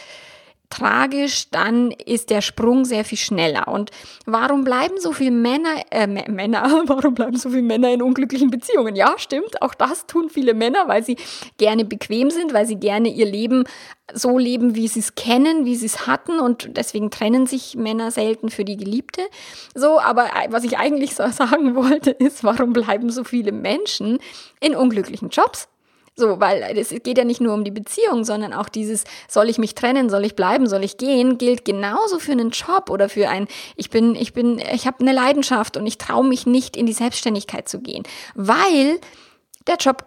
[0.72, 3.68] tragisch, dann ist der Sprung sehr viel schneller.
[3.68, 3.92] Und
[4.26, 8.96] warum bleiben so viele Männer, äh, Männer, warum bleiben so viele Männer in unglücklichen Beziehungen?
[8.96, 11.18] Ja, stimmt, auch das tun viele Männer, weil sie
[11.58, 13.66] gerne bequem sind, weil sie gerne ihr Leben
[14.14, 18.12] so leben, wie sie es kennen, wie sie es hatten und deswegen trennen sich Männer
[18.12, 19.22] selten für die Geliebte.
[19.76, 24.20] So, aber was ich eigentlich so sagen wollte, ist, warum bleiben so viele Menschen
[24.60, 25.68] in unglücklichen Jobs?
[26.16, 29.58] So, weil es geht ja nicht nur um die Beziehung, sondern auch dieses, soll ich
[29.58, 33.30] mich trennen, soll ich bleiben, soll ich gehen, gilt genauso für einen Job oder für
[33.30, 33.48] ein,
[33.78, 36.94] ich bin, ich bin, ich habe eine Leidenschaft und ich traue mich nicht in die
[36.94, 38.04] Selbstständigkeit zu gehen,
[38.36, 39.00] weil
[39.68, 40.06] der Job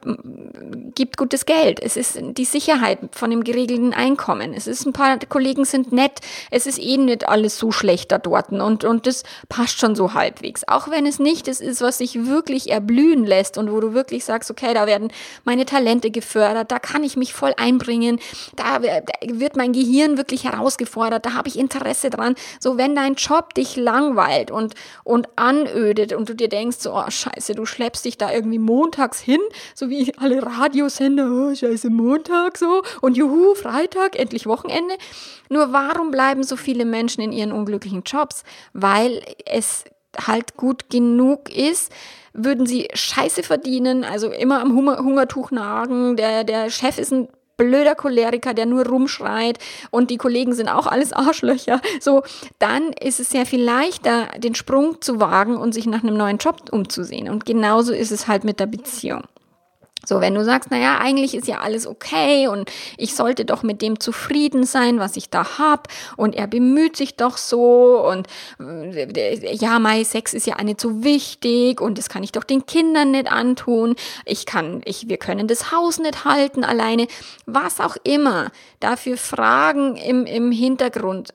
[0.94, 1.80] gibt gutes Geld.
[1.80, 4.52] Es ist die Sicherheit von dem geregelten Einkommen.
[4.52, 6.20] Es ist ein paar Kollegen sind nett.
[6.50, 10.14] Es ist eh nicht alles so schlecht da dort und, und das passt schon so
[10.14, 10.66] halbwegs.
[10.66, 14.24] Auch wenn es nicht das ist, was sich wirklich erblühen lässt und wo du wirklich
[14.24, 15.12] sagst, okay, da werden
[15.44, 18.18] meine Talente gefördert, da kann ich mich voll einbringen,
[18.56, 22.34] da wird mein Gehirn wirklich herausgefordert, da habe ich Interesse dran.
[22.58, 27.08] So, wenn dein Job dich langweilt und, und anödet und du dir denkst, so, oh,
[27.08, 29.40] scheiße, du schleppst dich da irgendwie montags hin
[29.74, 34.94] so wie alle Radiosender, oh, scheiße Montag so und juhu, Freitag, endlich Wochenende.
[35.48, 38.44] Nur warum bleiben so viele Menschen in ihren unglücklichen Jobs?
[38.72, 39.84] Weil es
[40.18, 41.92] halt gut genug ist,
[42.32, 47.28] würden sie Scheiße verdienen, also immer am Hunger Hungertuch nagen, der, der Chef ist ein
[47.56, 49.58] blöder Choleriker, der nur rumschreit
[49.90, 52.22] und die Kollegen sind auch alles Arschlöcher, so,
[52.58, 56.38] dann ist es sehr viel leichter, den Sprung zu wagen und sich nach einem neuen
[56.38, 57.28] Job umzusehen.
[57.28, 59.22] Und genauso ist es halt mit der Beziehung.
[60.06, 63.82] So, wenn du sagst, naja, eigentlich ist ja alles okay und ich sollte doch mit
[63.82, 68.26] dem zufrieden sein, was ich da hab und er bemüht sich doch so und
[68.60, 72.66] äh, ja, mein Sex ist ja nicht so wichtig und das kann ich doch den
[72.66, 73.94] Kindern nicht antun.
[74.24, 77.06] Ich kann, ich, wir können das Haus nicht halten alleine.
[77.46, 78.50] Was auch immer.
[78.80, 81.34] Dafür Fragen im, im Hintergrund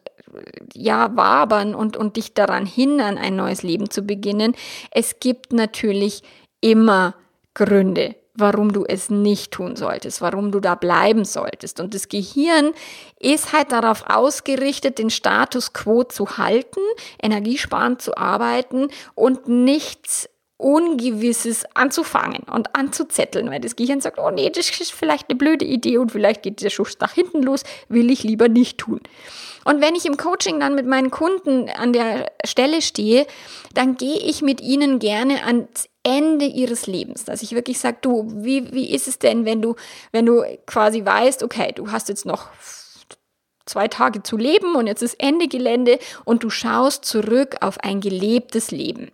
[0.74, 4.56] ja, wabern und, und dich daran hindern, ein neues Leben zu beginnen.
[4.92, 6.22] Es gibt natürlich
[6.62, 7.16] immer
[7.54, 11.80] Gründe warum du es nicht tun solltest, warum du da bleiben solltest.
[11.80, 12.74] Und das Gehirn
[13.20, 16.82] ist halt darauf ausgerichtet, den Status quo zu halten,
[17.22, 20.30] energiesparend zu arbeiten und nichts
[20.62, 25.64] Ungewisses anzufangen und anzuzetteln, weil das Gehirn sagt, oh nee, das ist vielleicht eine blöde
[25.64, 29.00] Idee und vielleicht geht der Schuss nach hinten los, will ich lieber nicht tun.
[29.70, 33.28] Und wenn ich im Coaching dann mit meinen Kunden an der Stelle stehe,
[33.76, 38.26] dann gehe ich mit ihnen gerne ans Ende ihres Lebens, dass ich wirklich sage, du,
[38.34, 39.76] wie, wie ist es denn, wenn du,
[40.12, 42.48] wenn du quasi weißt, okay, du hast jetzt noch
[43.68, 48.02] zwei Tage zu leben und jetzt ist Ende Gelände und du schaust zurück auf ein
[48.02, 49.12] gelebtes Leben.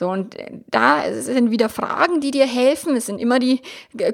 [0.00, 0.34] So, und
[0.70, 2.96] da sind wieder Fragen, die dir helfen.
[2.96, 3.60] Es sind immer die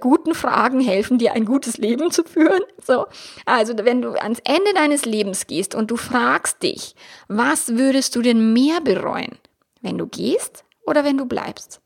[0.01, 2.63] guten Fragen, helfen dir ein gutes Leben zu führen.
[2.85, 3.07] So,
[3.45, 6.97] also wenn du ans Ende deines Lebens gehst und du fragst dich,
[7.29, 9.39] was würdest du denn mehr bereuen,
[9.81, 11.81] wenn du gehst oder wenn du bleibst?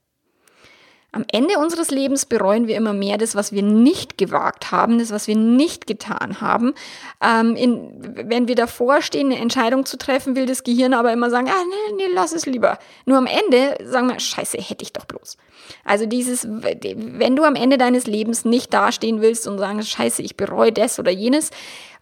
[1.12, 5.11] Am Ende unseres Lebens bereuen wir immer mehr das, was wir nicht gewagt haben, das,
[5.11, 6.75] was wir nicht getan haben.
[7.20, 7.90] Ähm, in,
[8.29, 11.64] wenn wir davor stehen, eine Entscheidung zu treffen, will das Gehirn aber immer sagen, ah,
[11.68, 12.79] nee, nee, lass es lieber.
[13.07, 15.37] Nur am Ende sagen wir, scheiße, hätte ich doch bloß.
[15.85, 20.37] Also dieses, wenn du am Ende deines Lebens nicht dastehen willst und sagen, scheiße, ich
[20.37, 21.51] bereue das oder jenes,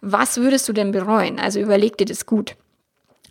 [0.01, 1.39] was würdest du denn bereuen?
[1.39, 2.55] Also überleg dir das gut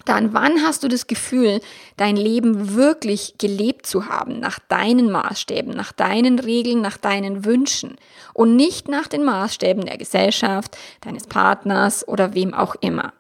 [0.09, 1.61] dann wann hast du das Gefühl,
[1.97, 7.97] dein Leben wirklich gelebt zu haben, nach deinen Maßstäben, nach deinen Regeln, nach deinen Wünschen
[8.33, 13.13] und nicht nach den Maßstäben der Gesellschaft, deines Partners oder wem auch immer.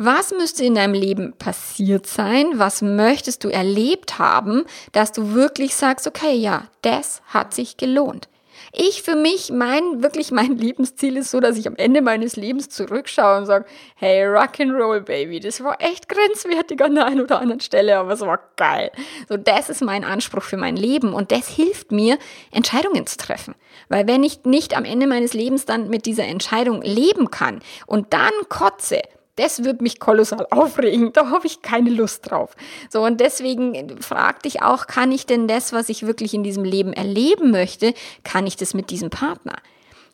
[0.00, 2.46] Was müsste in deinem Leben passiert sein?
[2.54, 8.28] Was möchtest du erlebt haben, dass du wirklich sagst, okay, ja, das hat sich gelohnt.
[8.72, 12.68] Ich für mich, mein, wirklich mein Lebensziel ist so, dass ich am Ende meines Lebens
[12.68, 13.64] zurückschaue und sage,
[13.96, 18.20] hey, Rock'n'Roll, Baby, das war echt grenzwertig an der einen oder anderen Stelle, aber es
[18.20, 18.90] war geil.
[19.28, 22.18] So, das ist mein Anspruch für mein Leben und das hilft mir,
[22.50, 23.54] Entscheidungen zu treffen.
[23.88, 28.12] Weil wenn ich nicht am Ende meines Lebens dann mit dieser Entscheidung leben kann und
[28.12, 29.02] dann kotze,
[29.38, 31.12] das wird mich kolossal aufregen.
[31.12, 32.54] Da habe ich keine Lust drauf.
[32.90, 36.64] So, und deswegen frag dich auch, kann ich denn das, was ich wirklich in diesem
[36.64, 39.56] Leben erleben möchte, kann ich das mit diesem Partner?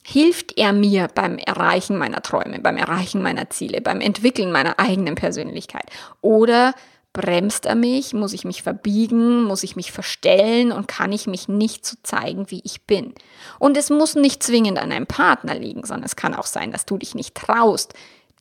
[0.07, 5.15] Hilft er mir beim Erreichen meiner Träume, beim Erreichen meiner Ziele, beim Entwickeln meiner eigenen
[5.15, 5.87] Persönlichkeit?
[6.21, 6.75] Oder
[7.15, 8.13] bremst er mich?
[8.13, 9.45] Muss ich mich verbiegen?
[9.45, 10.73] Muss ich mich verstellen?
[10.73, 13.15] Und kann ich mich nicht so zeigen, wie ich bin?
[13.59, 16.85] Und es muss nicht zwingend an einem Partner liegen, sondern es kann auch sein, dass
[16.85, 17.95] du dich nicht traust,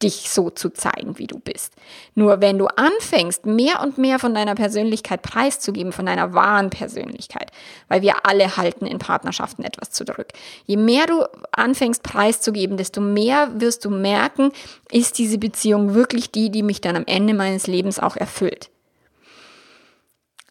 [0.04, 1.74] dich so zu zeigen, wie du bist.
[2.16, 7.52] Nur wenn du anfängst, mehr und mehr von deiner Persönlichkeit preiszugeben, von deiner wahren Persönlichkeit,
[7.88, 10.28] weil wir alle halten in Partnerschaften etwas zurück.
[10.66, 14.52] Je mehr du anfängst preiszugeben, desto mehr wirst du merken,
[14.92, 18.70] ist diese Beziehung wirklich die, die mich dann am Ende meines Lebens auch erfüllt.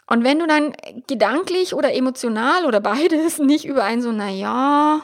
[0.07, 0.75] Und wenn du dann
[1.07, 5.01] gedanklich oder emotional oder beides nicht über ein so, na ja,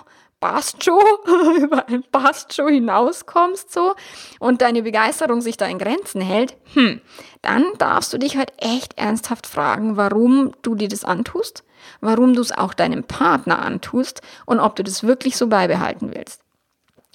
[0.82, 1.02] schon,
[1.56, 2.04] über ein
[2.52, 3.94] schon hinauskommst so
[4.38, 7.00] und deine Begeisterung sich da in Grenzen hält, hm,
[7.42, 11.64] dann darfst du dich halt echt ernsthaft fragen, warum du dir das antust,
[12.00, 16.42] warum du es auch deinem Partner antust und ob du das wirklich so beibehalten willst.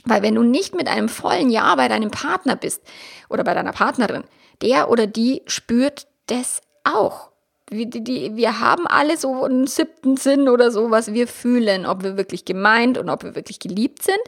[0.05, 2.81] Weil wenn du nicht mit einem vollen Ja bei deinem Partner bist
[3.29, 4.23] oder bei deiner Partnerin,
[4.61, 7.32] der oder die spürt das auch
[7.73, 12.03] wir, die, wir haben alle so einen siebten Sinn oder so, was wir fühlen, ob
[12.03, 14.19] wir wirklich gemeint und ob wir wirklich geliebt sind.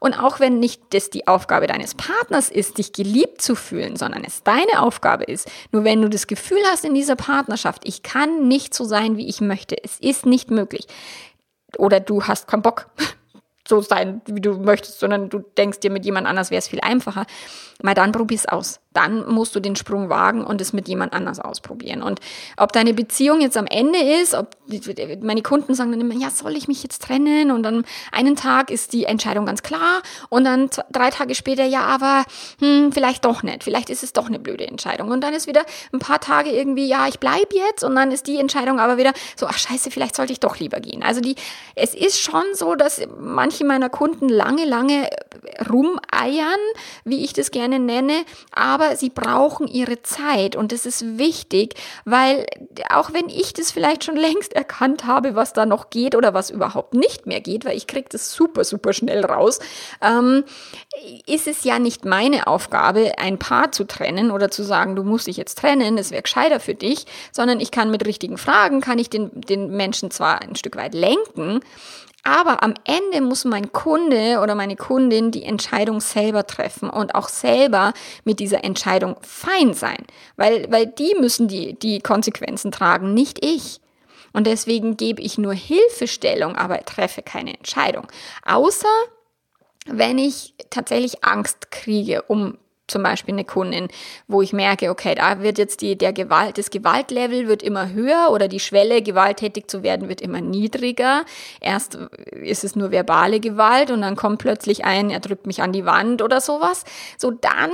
[0.00, 4.24] Und auch wenn nicht das die Aufgabe deines Partners ist, dich geliebt zu fühlen, sondern
[4.24, 8.48] es deine Aufgabe ist, nur wenn du das Gefühl hast in dieser Partnerschaft, ich kann
[8.48, 10.86] nicht so sein, wie ich möchte, es ist nicht möglich.
[11.76, 12.88] Oder du hast keinen Bock,
[13.68, 16.80] so sein, wie du möchtest, sondern du denkst dir, mit jemand anders wäre es viel
[16.80, 17.26] einfacher,
[17.82, 18.80] mal dann probier's aus.
[18.98, 22.02] Dann musst du den Sprung wagen und es mit jemand anders ausprobieren.
[22.02, 22.18] Und
[22.56, 24.56] ob deine Beziehung jetzt am Ende ist, ob
[25.22, 27.52] meine Kunden sagen dann immer, ja, soll ich mich jetzt trennen?
[27.52, 31.82] Und dann einen Tag ist die Entscheidung ganz klar und dann drei Tage später, ja,
[31.82, 32.24] aber
[32.58, 33.62] hm, vielleicht doch nicht.
[33.62, 35.12] Vielleicht ist es doch eine blöde Entscheidung.
[35.12, 38.26] Und dann ist wieder ein paar Tage irgendwie, ja, ich bleib jetzt und dann ist
[38.26, 41.04] die Entscheidung aber wieder so, ach scheiße, vielleicht sollte ich doch lieber gehen.
[41.04, 41.36] Also die,
[41.76, 45.08] es ist schon so, dass manche meiner Kunden lange, lange
[45.70, 46.58] rumeiern,
[47.04, 50.56] wie ich das gerne nenne, aber sie brauchen ihre Zeit.
[50.56, 51.74] Und das ist wichtig,
[52.04, 52.46] weil
[52.90, 56.50] auch wenn ich das vielleicht schon längst erkannt habe, was da noch geht oder was
[56.50, 59.58] überhaupt nicht mehr geht, weil ich kriege das super, super schnell raus,
[60.02, 60.44] ähm,
[61.26, 65.26] ist es ja nicht meine Aufgabe, ein Paar zu trennen oder zu sagen, du musst
[65.26, 68.98] dich jetzt trennen, es wäre gescheiter für dich, sondern ich kann mit richtigen Fragen, kann
[68.98, 71.60] ich den, den Menschen zwar ein Stück weit lenken,
[72.28, 77.30] aber am Ende muss mein Kunde oder meine Kundin die Entscheidung selber treffen und auch
[77.30, 80.04] selber mit dieser Entscheidung fein sein,
[80.36, 83.80] weil, weil die müssen die, die Konsequenzen tragen, nicht ich.
[84.34, 88.06] Und deswegen gebe ich nur Hilfestellung, aber treffe keine Entscheidung.
[88.44, 88.88] Außer
[89.86, 93.88] wenn ich tatsächlich Angst kriege um zum Beispiel eine Kundin,
[94.26, 98.30] wo ich merke, okay, da wird jetzt die, der Gewalt, das Gewaltlevel wird immer höher
[98.32, 101.24] oder die Schwelle, gewalttätig zu werden, wird immer niedriger.
[101.60, 101.98] Erst
[102.32, 105.84] ist es nur verbale Gewalt und dann kommt plötzlich ein, er drückt mich an die
[105.84, 106.84] Wand oder sowas.
[107.16, 107.70] So dann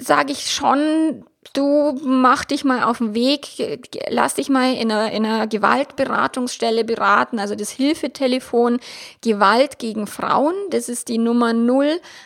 [0.00, 5.12] sage ich schon, du mach dich mal auf den Weg, lass dich mal in einer,
[5.12, 8.80] in einer Gewaltberatungsstelle beraten, also das Hilfetelefon
[9.22, 11.52] Gewalt gegen Frauen, das ist die Nummer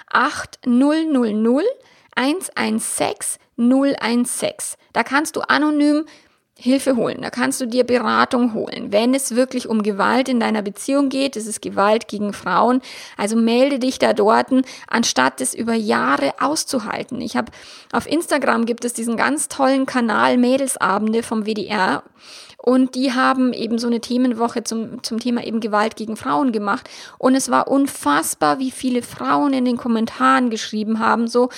[0.09, 1.65] 08000
[2.15, 4.51] 116 016.
[4.93, 6.05] Da kannst du anonym
[6.62, 8.92] Hilfe holen, da kannst du dir Beratung holen.
[8.92, 12.81] Wenn es wirklich um Gewalt in deiner Beziehung geht, es ist Gewalt gegen Frauen,
[13.16, 14.46] also melde dich da dort,
[14.87, 17.20] anstatt es über Jahre auszuhalten.
[17.20, 17.51] Ich habe
[17.90, 22.05] auf Instagram gibt es diesen ganz tollen Kanal Mädelsabende vom WDR
[22.62, 26.88] und die haben eben so eine Themenwoche zum, zum Thema eben Gewalt gegen Frauen gemacht.
[27.18, 31.48] Und es war unfassbar, wie viele Frauen in den Kommentaren geschrieben haben, so,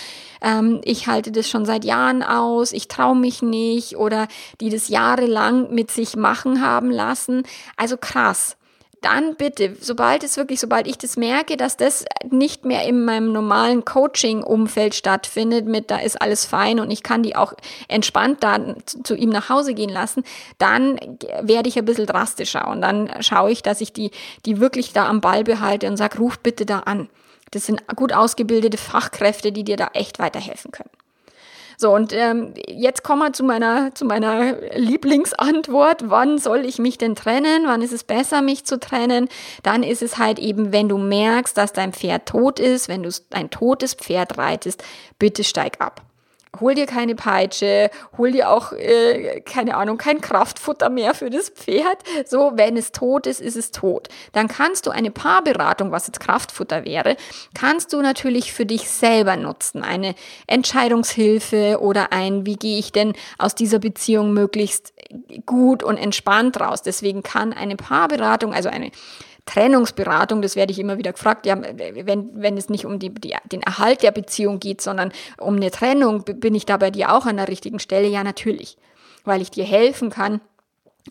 [0.41, 4.29] ähm, ich halte das schon seit Jahren aus, ich traue mich nicht oder
[4.63, 7.43] die das jahrelang mit sich machen haben lassen.
[7.77, 8.57] Also krass
[9.05, 13.33] dann bitte, sobald es wirklich, sobald ich das merke, dass das nicht mehr in meinem
[13.33, 17.53] normalen Coaching-Umfeld stattfindet, mit da ist alles fein und ich kann die auch
[17.89, 20.25] entspannt dann zu ihm nach Hause gehen lassen,
[20.59, 20.99] dann
[21.43, 24.11] werde ich ein bisschen drastischer und dann schaue ich, dass ich die,
[24.47, 27.09] die wirklich da am Ball behalte und sage, ruf bitte da an.
[27.51, 30.91] Das sind gut ausgebildete Fachkräfte, die dir da echt weiterhelfen können.
[31.77, 36.11] So, und ähm, jetzt kommen wir zu meiner, zu meiner Lieblingsantwort.
[36.11, 37.65] Wann soll ich mich denn trennen?
[37.67, 39.29] Wann ist es besser, mich zu trennen?
[39.63, 43.11] Dann ist es halt eben, wenn du merkst, dass dein Pferd tot ist, wenn du
[43.33, 44.83] ein totes Pferd reitest,
[45.19, 46.03] bitte steig ab
[46.61, 51.51] hol dir keine Peitsche, hol dir auch, äh, keine Ahnung, kein Kraftfutter mehr für das
[51.51, 51.99] Pferd.
[52.27, 54.09] So, wenn es tot ist, ist es tot.
[54.33, 57.17] Dann kannst du eine Paarberatung, was jetzt Kraftfutter wäre,
[57.55, 59.83] kannst du natürlich für dich selber nutzen.
[59.83, 60.15] Eine
[60.47, 64.93] Entscheidungshilfe oder ein, wie gehe ich denn aus dieser Beziehung möglichst
[65.47, 66.83] gut und entspannt raus.
[66.83, 68.91] Deswegen kann eine Paarberatung, also eine
[69.47, 73.35] Trennungsberatung, das werde ich immer wieder gefragt, ja, wenn, wenn es nicht um die, die,
[73.53, 77.27] den Erhalt der Beziehung geht, sondern um eine Trennung, bin ich da bei dir auch
[77.27, 78.09] an der richtigen Stelle?
[78.09, 78.79] Ja, natürlich,
[79.25, 80.41] weil ich dir helfen kann,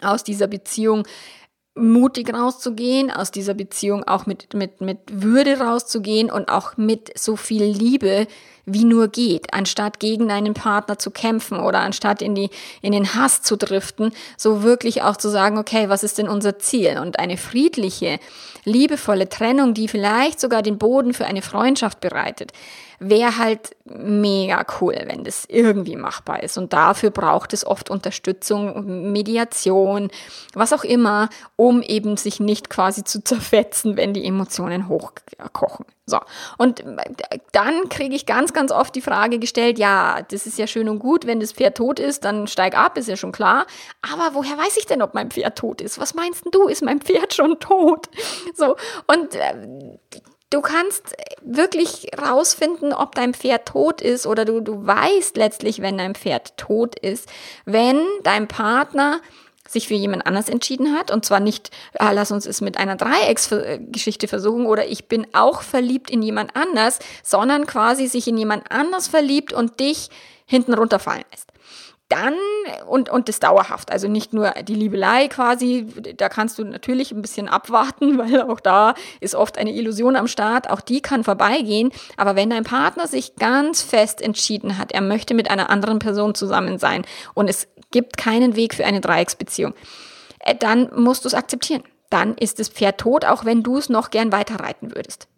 [0.02, 1.06] aus dieser Beziehung
[1.76, 7.36] mutig rauszugehen, aus dieser Beziehung auch mit, mit, mit Würde rauszugehen und auch mit so
[7.36, 8.28] viel Liebe,
[8.66, 12.50] wie nur geht, anstatt gegen deinen Partner zu kämpfen oder anstatt in die,
[12.82, 16.60] in den Hass zu driften, so wirklich auch zu sagen, okay, was ist denn unser
[16.60, 16.98] Ziel?
[17.00, 18.20] Und eine friedliche,
[18.64, 22.54] liebevolle Trennung, die vielleicht sogar den Boden für eine Freundschaft bereitet,
[23.00, 26.58] wäre halt mega cool, wenn das irgendwie machbar ist.
[26.58, 30.10] Und dafür braucht es oft Unterstützung, Mediation,
[30.54, 35.86] was auch immer, um eben sich nicht quasi zu zerfetzen, wenn die Emotionen hochkochen.
[36.06, 36.20] So.
[36.58, 36.84] Und
[37.54, 41.00] dann kriege ich ganz, ganz oft die Frage gestellt, ja, das ist ja schön und
[41.00, 43.66] gut, wenn das Pferd tot ist, dann steig ab, ist ja schon klar.
[44.02, 46.00] Aber woher weiß ich denn, ob mein Pferd tot ist?
[46.00, 48.10] Was meinst du, ist mein Pferd schon tot?
[48.54, 48.76] So.
[49.08, 49.56] Und äh,
[50.50, 55.98] du kannst wirklich rausfinden, ob dein Pferd tot ist oder du, du weißt letztlich, wenn
[55.98, 57.30] dein Pferd tot ist,
[57.66, 59.22] wenn dein Partner
[59.74, 61.12] sich für jemand anders entschieden hat.
[61.12, 65.62] Und zwar nicht, ah, lass uns es mit einer Dreiecksgeschichte versuchen oder ich bin auch
[65.62, 70.10] verliebt in jemand anders, sondern quasi sich in jemand anders verliebt und dich
[70.46, 71.50] hinten runterfallen lässt.
[72.10, 72.36] Dann
[72.88, 77.24] und, und das dauerhaft, also nicht nur die Liebelei quasi, da kannst du natürlich ein
[77.24, 81.92] bisschen abwarten, weil auch da ist oft eine Illusion am Start, auch die kann vorbeigehen,
[82.18, 86.36] aber wenn dein Partner sich ganz fest entschieden hat, er möchte mit einer anderen Person
[86.36, 87.04] zusammen sein
[87.34, 89.74] und es gibt keinen Weg für eine Dreiecksbeziehung,
[90.40, 91.84] äh, dann musst du es akzeptieren.
[92.10, 95.30] Dann ist das Pferd tot, auch wenn du es noch gern weiterreiten würdest.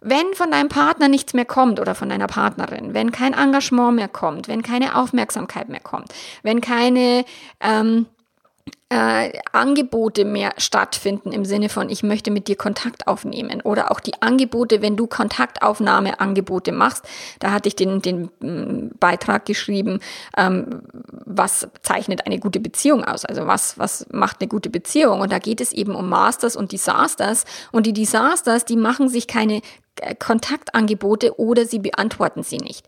[0.00, 4.08] Wenn von deinem Partner nichts mehr kommt oder von deiner Partnerin, wenn kein Engagement mehr
[4.08, 6.12] kommt, wenn keine Aufmerksamkeit mehr kommt,
[6.42, 7.24] wenn keine
[7.60, 8.06] ähm,
[8.92, 14.00] äh, Angebote mehr stattfinden im Sinne von, ich möchte mit dir Kontakt aufnehmen oder auch
[14.00, 17.06] die Angebote, wenn du Kontaktaufnahmeangebote machst.
[17.38, 20.00] Da hatte ich den, den mm, Beitrag geschrieben,
[20.36, 20.82] ähm,
[21.24, 23.24] was zeichnet eine gute Beziehung aus?
[23.24, 25.22] Also was, was macht eine gute Beziehung?
[25.22, 27.46] Und da geht es eben um Masters und Disasters.
[27.70, 29.62] Und die Disasters, die machen sich keine
[30.02, 32.86] äh, Kontaktangebote oder sie beantworten sie nicht.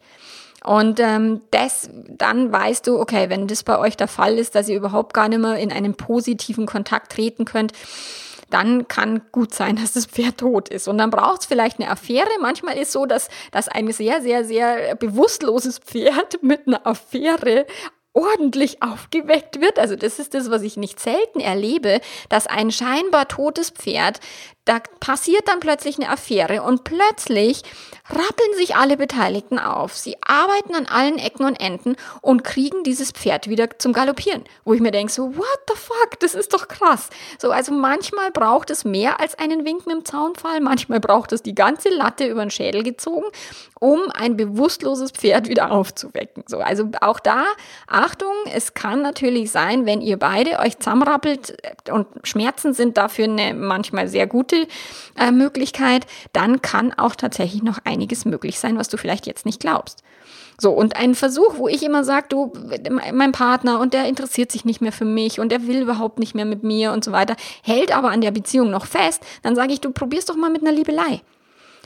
[0.66, 4.68] Und ähm, das, dann weißt du, okay, wenn das bei euch der Fall ist, dass
[4.68, 7.72] ihr überhaupt gar nicht mehr in einen positiven Kontakt treten könnt,
[8.48, 10.88] dann kann gut sein, dass das Pferd tot ist.
[10.88, 12.28] Und dann braucht es vielleicht eine Affäre.
[12.40, 17.66] Manchmal ist so, dass, dass ein sehr, sehr, sehr bewusstloses Pferd mit einer Affäre
[18.14, 19.78] ordentlich aufgeweckt wird.
[19.78, 24.20] Also das ist das, was ich nicht selten erlebe, dass ein scheinbar totes Pferd
[24.64, 27.62] da passiert dann plötzlich eine Affäre und plötzlich
[28.08, 29.96] rappeln sich alle Beteiligten auf.
[29.96, 34.44] Sie arbeiten an allen Ecken und Enden und kriegen dieses Pferd wieder zum Galoppieren.
[34.64, 37.10] Wo ich mir denke, so, what the fuck, das ist doch krass.
[37.38, 41.42] So, also manchmal braucht es mehr als einen Wink mit dem Zaunfall, manchmal braucht es
[41.42, 43.26] die ganze Latte über den Schädel gezogen,
[43.80, 46.44] um ein bewusstloses Pferd wieder aufzuwecken.
[46.46, 47.44] So, also auch da,
[47.86, 51.56] Achtung, es kann natürlich sein, wenn ihr beide euch zusammenrappelt
[51.90, 54.68] und Schmerzen sind dafür eine manchmal sehr gute gute
[55.16, 59.60] äh, Möglichkeit, dann kann auch tatsächlich noch einiges möglich sein, was du vielleicht jetzt nicht
[59.60, 60.02] glaubst.
[60.60, 62.52] So, und ein Versuch, wo ich immer sage, du,
[63.12, 66.34] mein Partner und der interessiert sich nicht mehr für mich und der will überhaupt nicht
[66.34, 69.72] mehr mit mir und so weiter, hält aber an der Beziehung noch fest, dann sage
[69.72, 71.22] ich, du probierst doch mal mit einer Liebelei.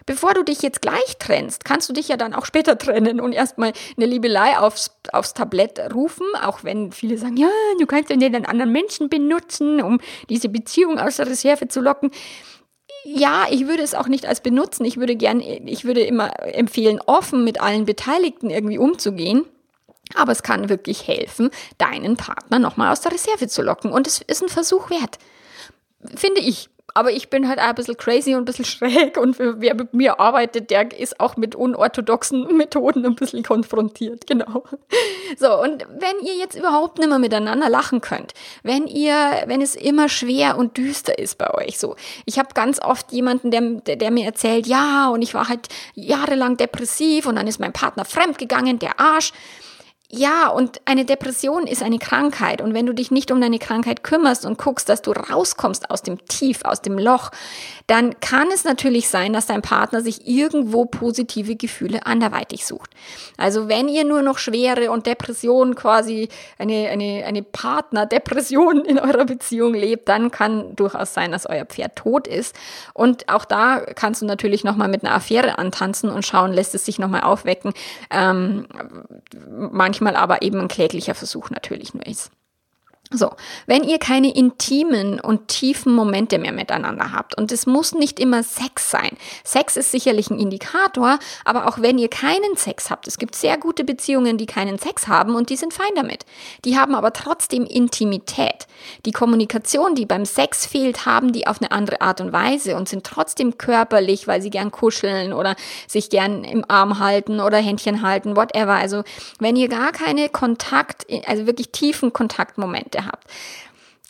[0.04, 3.32] Bevor du dich jetzt gleich trennst, kannst du dich ja dann auch später trennen und
[3.32, 8.16] erstmal eine Liebelei aufs, aufs Tablett rufen, auch wenn viele sagen, ja, du kannst ja
[8.16, 10.00] den anderen Menschen benutzen, um
[10.30, 12.10] diese Beziehung aus der Reserve zu locken
[13.04, 14.84] ja, ich würde es auch nicht als benutzen.
[14.84, 19.44] Ich würde gern, ich würde immer empfehlen, offen mit allen Beteiligten irgendwie umzugehen.
[20.14, 23.92] Aber es kann wirklich helfen, deinen Partner nochmal aus der Reserve zu locken.
[23.92, 25.18] Und es ist ein Versuch wert.
[26.14, 26.70] Finde ich.
[26.94, 29.94] Aber ich bin halt auch ein bisschen crazy und ein bisschen schräg und wer mit
[29.94, 34.64] mir arbeitet, der ist auch mit unorthodoxen Methoden ein bisschen konfrontiert, genau.
[35.38, 39.14] So, und wenn ihr jetzt überhaupt nicht mehr miteinander lachen könnt, wenn ihr,
[39.46, 41.96] wenn es immer schwer und düster ist bei euch, so.
[42.24, 46.56] Ich habe ganz oft jemanden, der, der mir erzählt, ja, und ich war halt jahrelang
[46.56, 49.32] depressiv und dann ist mein Partner fremdgegangen, der Arsch.
[50.10, 52.62] Ja, und eine Depression ist eine Krankheit.
[52.62, 56.02] Und wenn du dich nicht um deine Krankheit kümmerst und guckst, dass du rauskommst aus
[56.02, 57.30] dem Tief, aus dem Loch,
[57.88, 62.90] dann kann es natürlich sein, dass dein Partner sich irgendwo positive Gefühle anderweitig sucht.
[63.36, 69.26] Also wenn ihr nur noch Schwere und Depression quasi eine, eine, eine Partnerdepression in eurer
[69.26, 72.56] Beziehung lebt, dann kann durchaus sein, dass euer Pferd tot ist.
[72.94, 76.86] Und auch da kannst du natürlich nochmal mit einer Affäre antanzen und schauen, lässt es
[76.86, 77.74] sich nochmal aufwecken.
[78.10, 78.66] Ähm,
[80.00, 82.30] manchmal aber eben ein kläglicher Versuch natürlich nur ist.
[83.10, 83.30] So,
[83.66, 88.42] wenn ihr keine intimen und tiefen Momente mehr miteinander habt, und es muss nicht immer
[88.42, 89.16] Sex sein.
[89.44, 93.56] Sex ist sicherlich ein Indikator, aber auch wenn ihr keinen Sex habt, es gibt sehr
[93.56, 96.26] gute Beziehungen, die keinen Sex haben und die sind fein damit.
[96.66, 98.66] Die haben aber trotzdem Intimität.
[99.06, 102.90] Die Kommunikation, die beim Sex fehlt, haben die auf eine andere Art und Weise und
[102.90, 105.56] sind trotzdem körperlich, weil sie gern kuscheln oder
[105.86, 108.74] sich gern im Arm halten oder Händchen halten, whatever.
[108.74, 109.02] Also,
[109.38, 113.26] wenn ihr gar keine Kontakt, also wirklich tiefen Kontaktmomente Konflikte habt,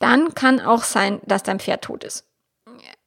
[0.01, 2.25] dann kann auch sein, dass dein Pferd tot ist.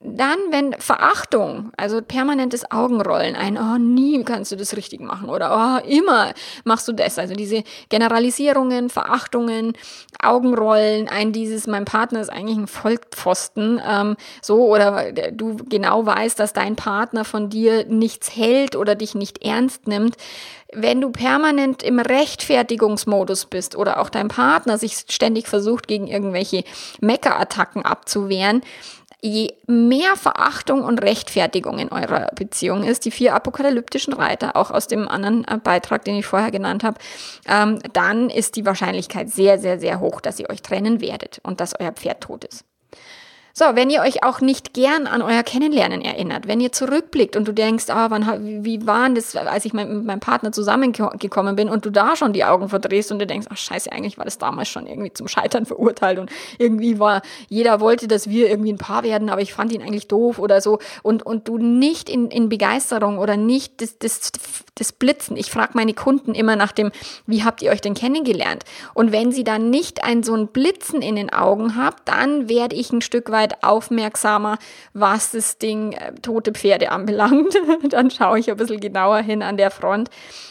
[0.03, 5.83] Dann, wenn Verachtung, also permanentes Augenrollen, ein, oh, nie kannst du das richtig machen oder
[5.83, 6.33] oh, immer
[6.63, 7.19] machst du das.
[7.19, 9.73] Also diese Generalisierungen, Verachtungen,
[10.19, 16.39] Augenrollen, ein dieses, mein Partner ist eigentlich ein Vollpfosten, ähm, so, oder du genau weißt,
[16.39, 20.15] dass dein Partner von dir nichts hält oder dich nicht ernst nimmt.
[20.73, 26.63] Wenn du permanent im Rechtfertigungsmodus bist oder auch dein Partner sich ständig versucht, gegen irgendwelche
[27.01, 28.63] Meckerattacken abzuwehren,
[29.21, 34.87] je mehr Verachtung und Rechtfertigung in eurer Beziehung ist, die vier apokalyptischen Reiter, auch aus
[34.87, 36.97] dem anderen äh, Beitrag, den ich vorher genannt habe,
[37.47, 41.61] ähm, dann ist die Wahrscheinlichkeit sehr, sehr, sehr hoch, dass ihr euch trennen werdet und
[41.61, 42.65] dass euer Pferd tot ist.
[43.53, 47.47] So, wenn ihr euch auch nicht gern an euer Kennenlernen erinnert, wenn ihr zurückblickt und
[47.47, 51.85] du denkst, ah, wann, wie war das, als ich mit meinem Partner zusammengekommen bin und
[51.85, 54.69] du da schon die Augen verdrehst und du denkst, ach scheiße, eigentlich war das damals
[54.69, 59.03] schon irgendwie zum Scheitern verurteilt und irgendwie war, jeder wollte, dass wir irgendwie ein Paar
[59.03, 62.47] werden, aber ich fand ihn eigentlich doof oder so und, und du nicht in, in
[62.47, 64.31] Begeisterung oder nicht das, das,
[64.75, 65.35] das Blitzen.
[65.35, 66.91] Ich frage meine Kunden immer nach dem,
[67.25, 68.63] wie habt ihr euch denn kennengelernt?
[68.93, 72.75] Und wenn sie dann nicht ein so ein Blitzen in den Augen habt, dann werde
[72.75, 74.57] ich ein Stück weit weit aufmerksamer,
[74.93, 77.55] was das Ding äh, tote Pferde anbelangt.
[77.89, 80.09] Dann schaue ich ein bisschen genauer hin an der Front,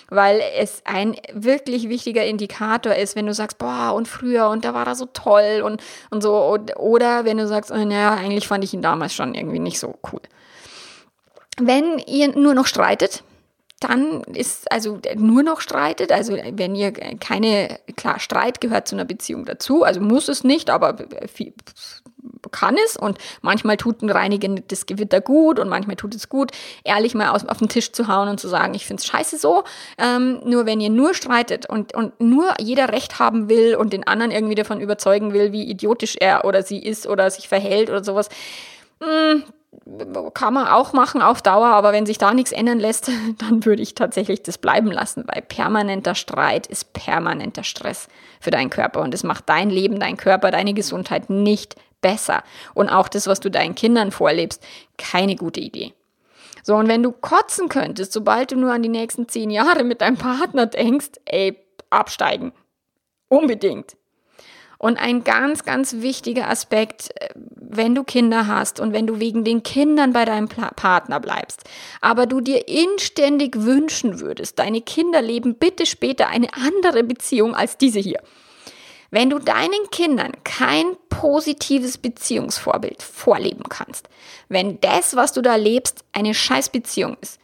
[0.09, 4.74] weil es ein wirklich wichtiger Indikator ist, wenn du sagst, boah, und früher und da
[4.74, 6.57] war er so toll und, und so.
[6.76, 9.95] Oder wenn du sagst, oh, naja, eigentlich fand ich ihn damals schon irgendwie nicht so
[10.12, 10.20] cool.
[11.59, 13.22] Wenn ihr nur noch streitet,
[13.80, 19.07] dann ist also nur noch streitet, also wenn ihr keine, klar, Streit gehört zu einer
[19.07, 20.97] Beziehung dazu, also muss es nicht, aber
[22.51, 22.97] kann es.
[22.97, 26.53] Und manchmal tut ein reinigendes Gewitter gut und manchmal tut es gut,
[26.85, 29.39] ehrlich mal auf, auf den Tisch zu hauen und zu sagen, ich finde es scheiße
[29.39, 29.64] so.
[29.99, 34.07] Ähm, nur wenn ihr nur streitet und, und nur jeder Recht haben will und den
[34.07, 38.05] anderen irgendwie davon überzeugen will, wie idiotisch er oder sie ist oder sich verhält oder
[38.05, 38.29] sowas,
[39.01, 39.43] mh, mm,
[40.35, 43.83] kann man auch machen auf Dauer, aber wenn sich da nichts ändern lässt, dann würde
[43.83, 48.09] ich tatsächlich das bleiben lassen, weil permanenter Streit ist permanenter Stress
[48.41, 49.01] für deinen Körper.
[49.01, 52.43] Und es macht dein Leben, dein Körper, deine Gesundheit nicht besser.
[52.75, 54.63] Und auch das, was du deinen Kindern vorlebst,
[54.99, 55.95] keine gute Idee.
[56.63, 60.01] So, und wenn du kotzen könntest, sobald du nur an die nächsten zehn Jahre mit
[60.01, 61.57] deinem Partner denkst, ey,
[61.89, 62.53] absteigen.
[63.29, 63.97] Unbedingt.
[64.83, 69.45] Und ein ganz, ganz wichtiger Aspekt, äh, wenn du Kinder hast und wenn du wegen
[69.45, 71.65] den Kindern bei deinem Partner bleibst,
[72.01, 77.77] aber du dir inständig wünschen würdest, deine Kinder leben bitte später eine andere Beziehung als
[77.77, 78.21] diese hier.
[79.11, 84.09] Wenn du deinen Kindern kein positives Beziehungsvorbild vorleben kannst,
[84.49, 87.41] wenn das, was du da lebst, eine Scheißbeziehung ist,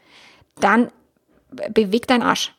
[0.60, 0.90] dann
[1.50, 2.55] beweg dein Arsch.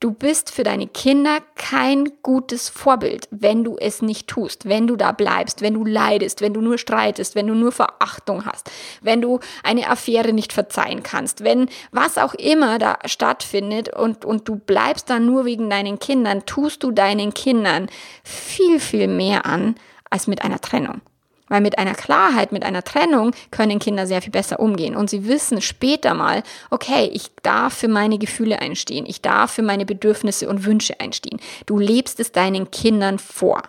[0.00, 4.94] Du bist für deine Kinder kein gutes Vorbild, wenn du es nicht tust, wenn du
[4.94, 8.70] da bleibst, wenn du leidest, wenn du nur streitest, wenn du nur Verachtung hast,
[9.02, 14.46] wenn du eine Affäre nicht verzeihen kannst, wenn was auch immer da stattfindet und, und
[14.48, 17.88] du bleibst da nur wegen deinen Kindern, tust du deinen Kindern
[18.22, 19.74] viel, viel mehr an
[20.10, 21.00] als mit einer Trennung.
[21.48, 24.96] Weil mit einer Klarheit, mit einer Trennung können Kinder sehr viel besser umgehen.
[24.96, 29.06] Und sie wissen später mal, okay, ich darf für meine Gefühle einstehen.
[29.06, 31.40] Ich darf für meine Bedürfnisse und Wünsche einstehen.
[31.66, 33.62] Du lebst es deinen Kindern vor.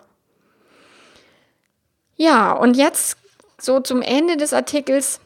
[2.16, 3.16] Ja, und jetzt
[3.58, 5.20] so zum Ende des Artikels.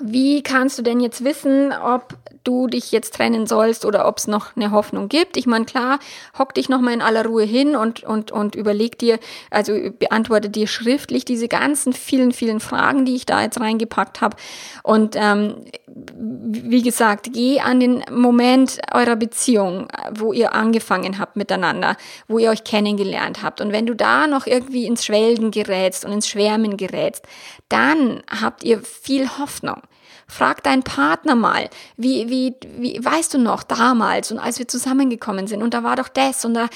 [0.00, 2.14] Wie kannst du denn jetzt wissen, ob
[2.48, 5.36] du dich jetzt trennen sollst oder ob es noch eine Hoffnung gibt.
[5.36, 5.98] Ich meine, klar,
[6.38, 9.18] hock dich nochmal in aller Ruhe hin und, und, und überleg dir,
[9.50, 14.36] also beantworte dir schriftlich diese ganzen vielen, vielen Fragen, die ich da jetzt reingepackt habe.
[14.82, 21.96] Und ähm, wie gesagt, geh an den Moment eurer Beziehung, wo ihr angefangen habt miteinander,
[22.28, 23.60] wo ihr euch kennengelernt habt.
[23.60, 27.26] Und wenn du da noch irgendwie ins Schwelgen gerätst und ins Schwärmen gerätst,
[27.68, 29.82] dann habt ihr viel Hoffnung.
[30.30, 35.46] Frag deinen Partner mal, wie, wie, wie, weißt du noch damals und als wir zusammengekommen
[35.46, 36.68] sind und da war doch das und da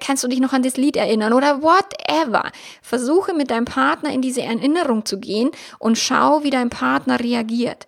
[0.00, 2.50] kannst du dich noch an das Lied erinnern oder whatever.
[2.82, 5.50] Versuche mit deinem Partner in diese Erinnerung zu gehen
[5.80, 7.86] und schau, wie dein Partner reagiert.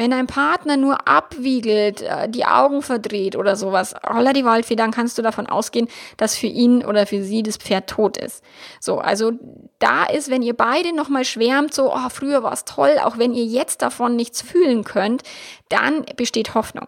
[0.00, 4.92] Wenn dein Partner nur abwiegelt, äh, die Augen verdreht oder sowas, holla die Waldfee, dann
[4.92, 8.42] kannst du davon ausgehen, dass für ihn oder für sie das Pferd tot ist.
[8.80, 9.32] So, also
[9.78, 13.34] da ist, wenn ihr beide nochmal schwärmt, so, oh, früher war es toll, auch wenn
[13.34, 15.22] ihr jetzt davon nichts fühlen könnt,
[15.68, 16.86] dann besteht Hoffnung.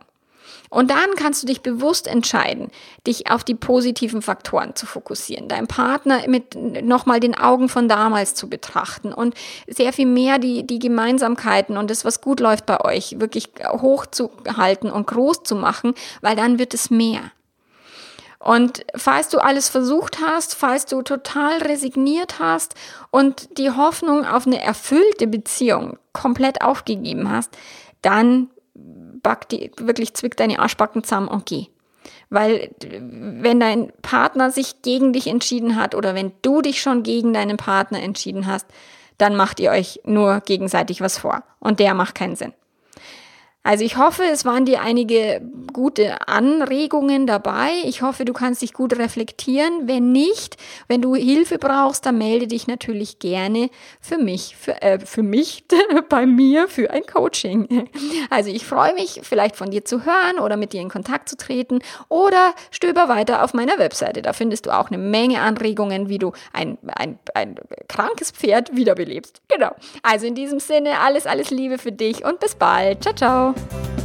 [0.73, 2.71] Und dann kannst du dich bewusst entscheiden,
[3.07, 8.35] dich auf die positiven Faktoren zu fokussieren, deinen Partner mit nochmal den Augen von damals
[8.35, 9.35] zu betrachten und
[9.67, 14.91] sehr viel mehr die, die Gemeinsamkeiten und das, was gut läuft bei euch, wirklich hochzuhalten
[14.91, 15.93] und groß zu machen,
[16.23, 17.21] weil dann wird es mehr.
[18.39, 22.77] Und falls du alles versucht hast, falls du total resigniert hast
[23.11, 27.51] und die Hoffnung auf eine erfüllte Beziehung komplett aufgegeben hast,
[28.01, 28.49] dann
[29.23, 31.67] back die, wirklich zwick deine Arschbacken zusammen und geh.
[32.31, 37.33] Weil wenn dein Partner sich gegen dich entschieden hat oder wenn du dich schon gegen
[37.33, 38.67] deinen Partner entschieden hast,
[39.19, 41.45] dann macht ihr euch nur gegenseitig was vor.
[41.61, 42.55] Und der macht keinen Sinn.
[43.65, 45.41] Also ich hoffe, es waren dir einige
[45.73, 47.71] gute Anregungen dabei.
[47.85, 49.87] Ich hoffe, du kannst dich gut reflektieren.
[49.87, 50.57] Wenn nicht,
[50.89, 55.65] wenn du Hilfe brauchst, dann melde dich natürlich gerne für mich, für, äh, für mich,
[56.09, 57.89] bei mir, für ein Coaching.
[58.31, 61.37] Also ich freue mich, vielleicht von dir zu hören oder mit dir in Kontakt zu
[61.37, 64.23] treten oder stöber weiter auf meiner Webseite.
[64.23, 67.57] Da findest du auch eine Menge Anregungen, wie du ein, ein, ein
[67.89, 69.41] krankes Pferd wiederbelebst.
[69.49, 69.71] Genau.
[70.03, 73.03] Also in diesem Sinne, alles, alles Liebe für dich und bis bald.
[73.03, 73.52] Ciao, ciao.
[73.55, 74.02] Tchau!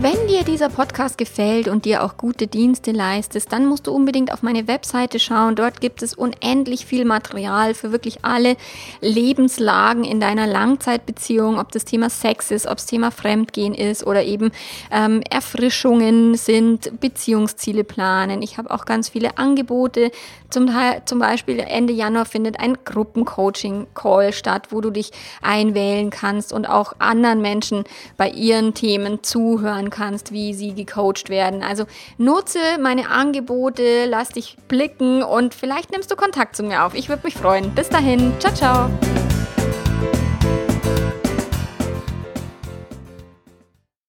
[0.00, 4.32] Wenn dir dieser Podcast gefällt und dir auch gute Dienste leistest, dann musst du unbedingt
[4.32, 5.56] auf meine Webseite schauen.
[5.56, 8.56] Dort gibt es unendlich viel Material für wirklich alle
[9.00, 14.22] Lebenslagen in deiner Langzeitbeziehung, ob das Thema Sex ist, ob das Thema Fremdgehen ist oder
[14.22, 14.52] eben
[14.92, 18.40] ähm, Erfrischungen sind, Beziehungsziele planen.
[18.40, 20.12] Ich habe auch ganz viele Angebote.
[20.48, 25.10] Zum, Teil, zum Beispiel Ende Januar findet ein Gruppencoaching-Call statt, wo du dich
[25.42, 27.82] einwählen kannst und auch anderen Menschen
[28.16, 31.62] bei ihren Themen zuhören kannst, wie sie gecoacht werden.
[31.62, 31.86] Also
[32.16, 36.94] nutze meine Angebote, lass dich blicken und vielleicht nimmst du Kontakt zu mir auf.
[36.94, 37.74] Ich würde mich freuen.
[37.74, 39.37] Bis dahin, ciao, ciao.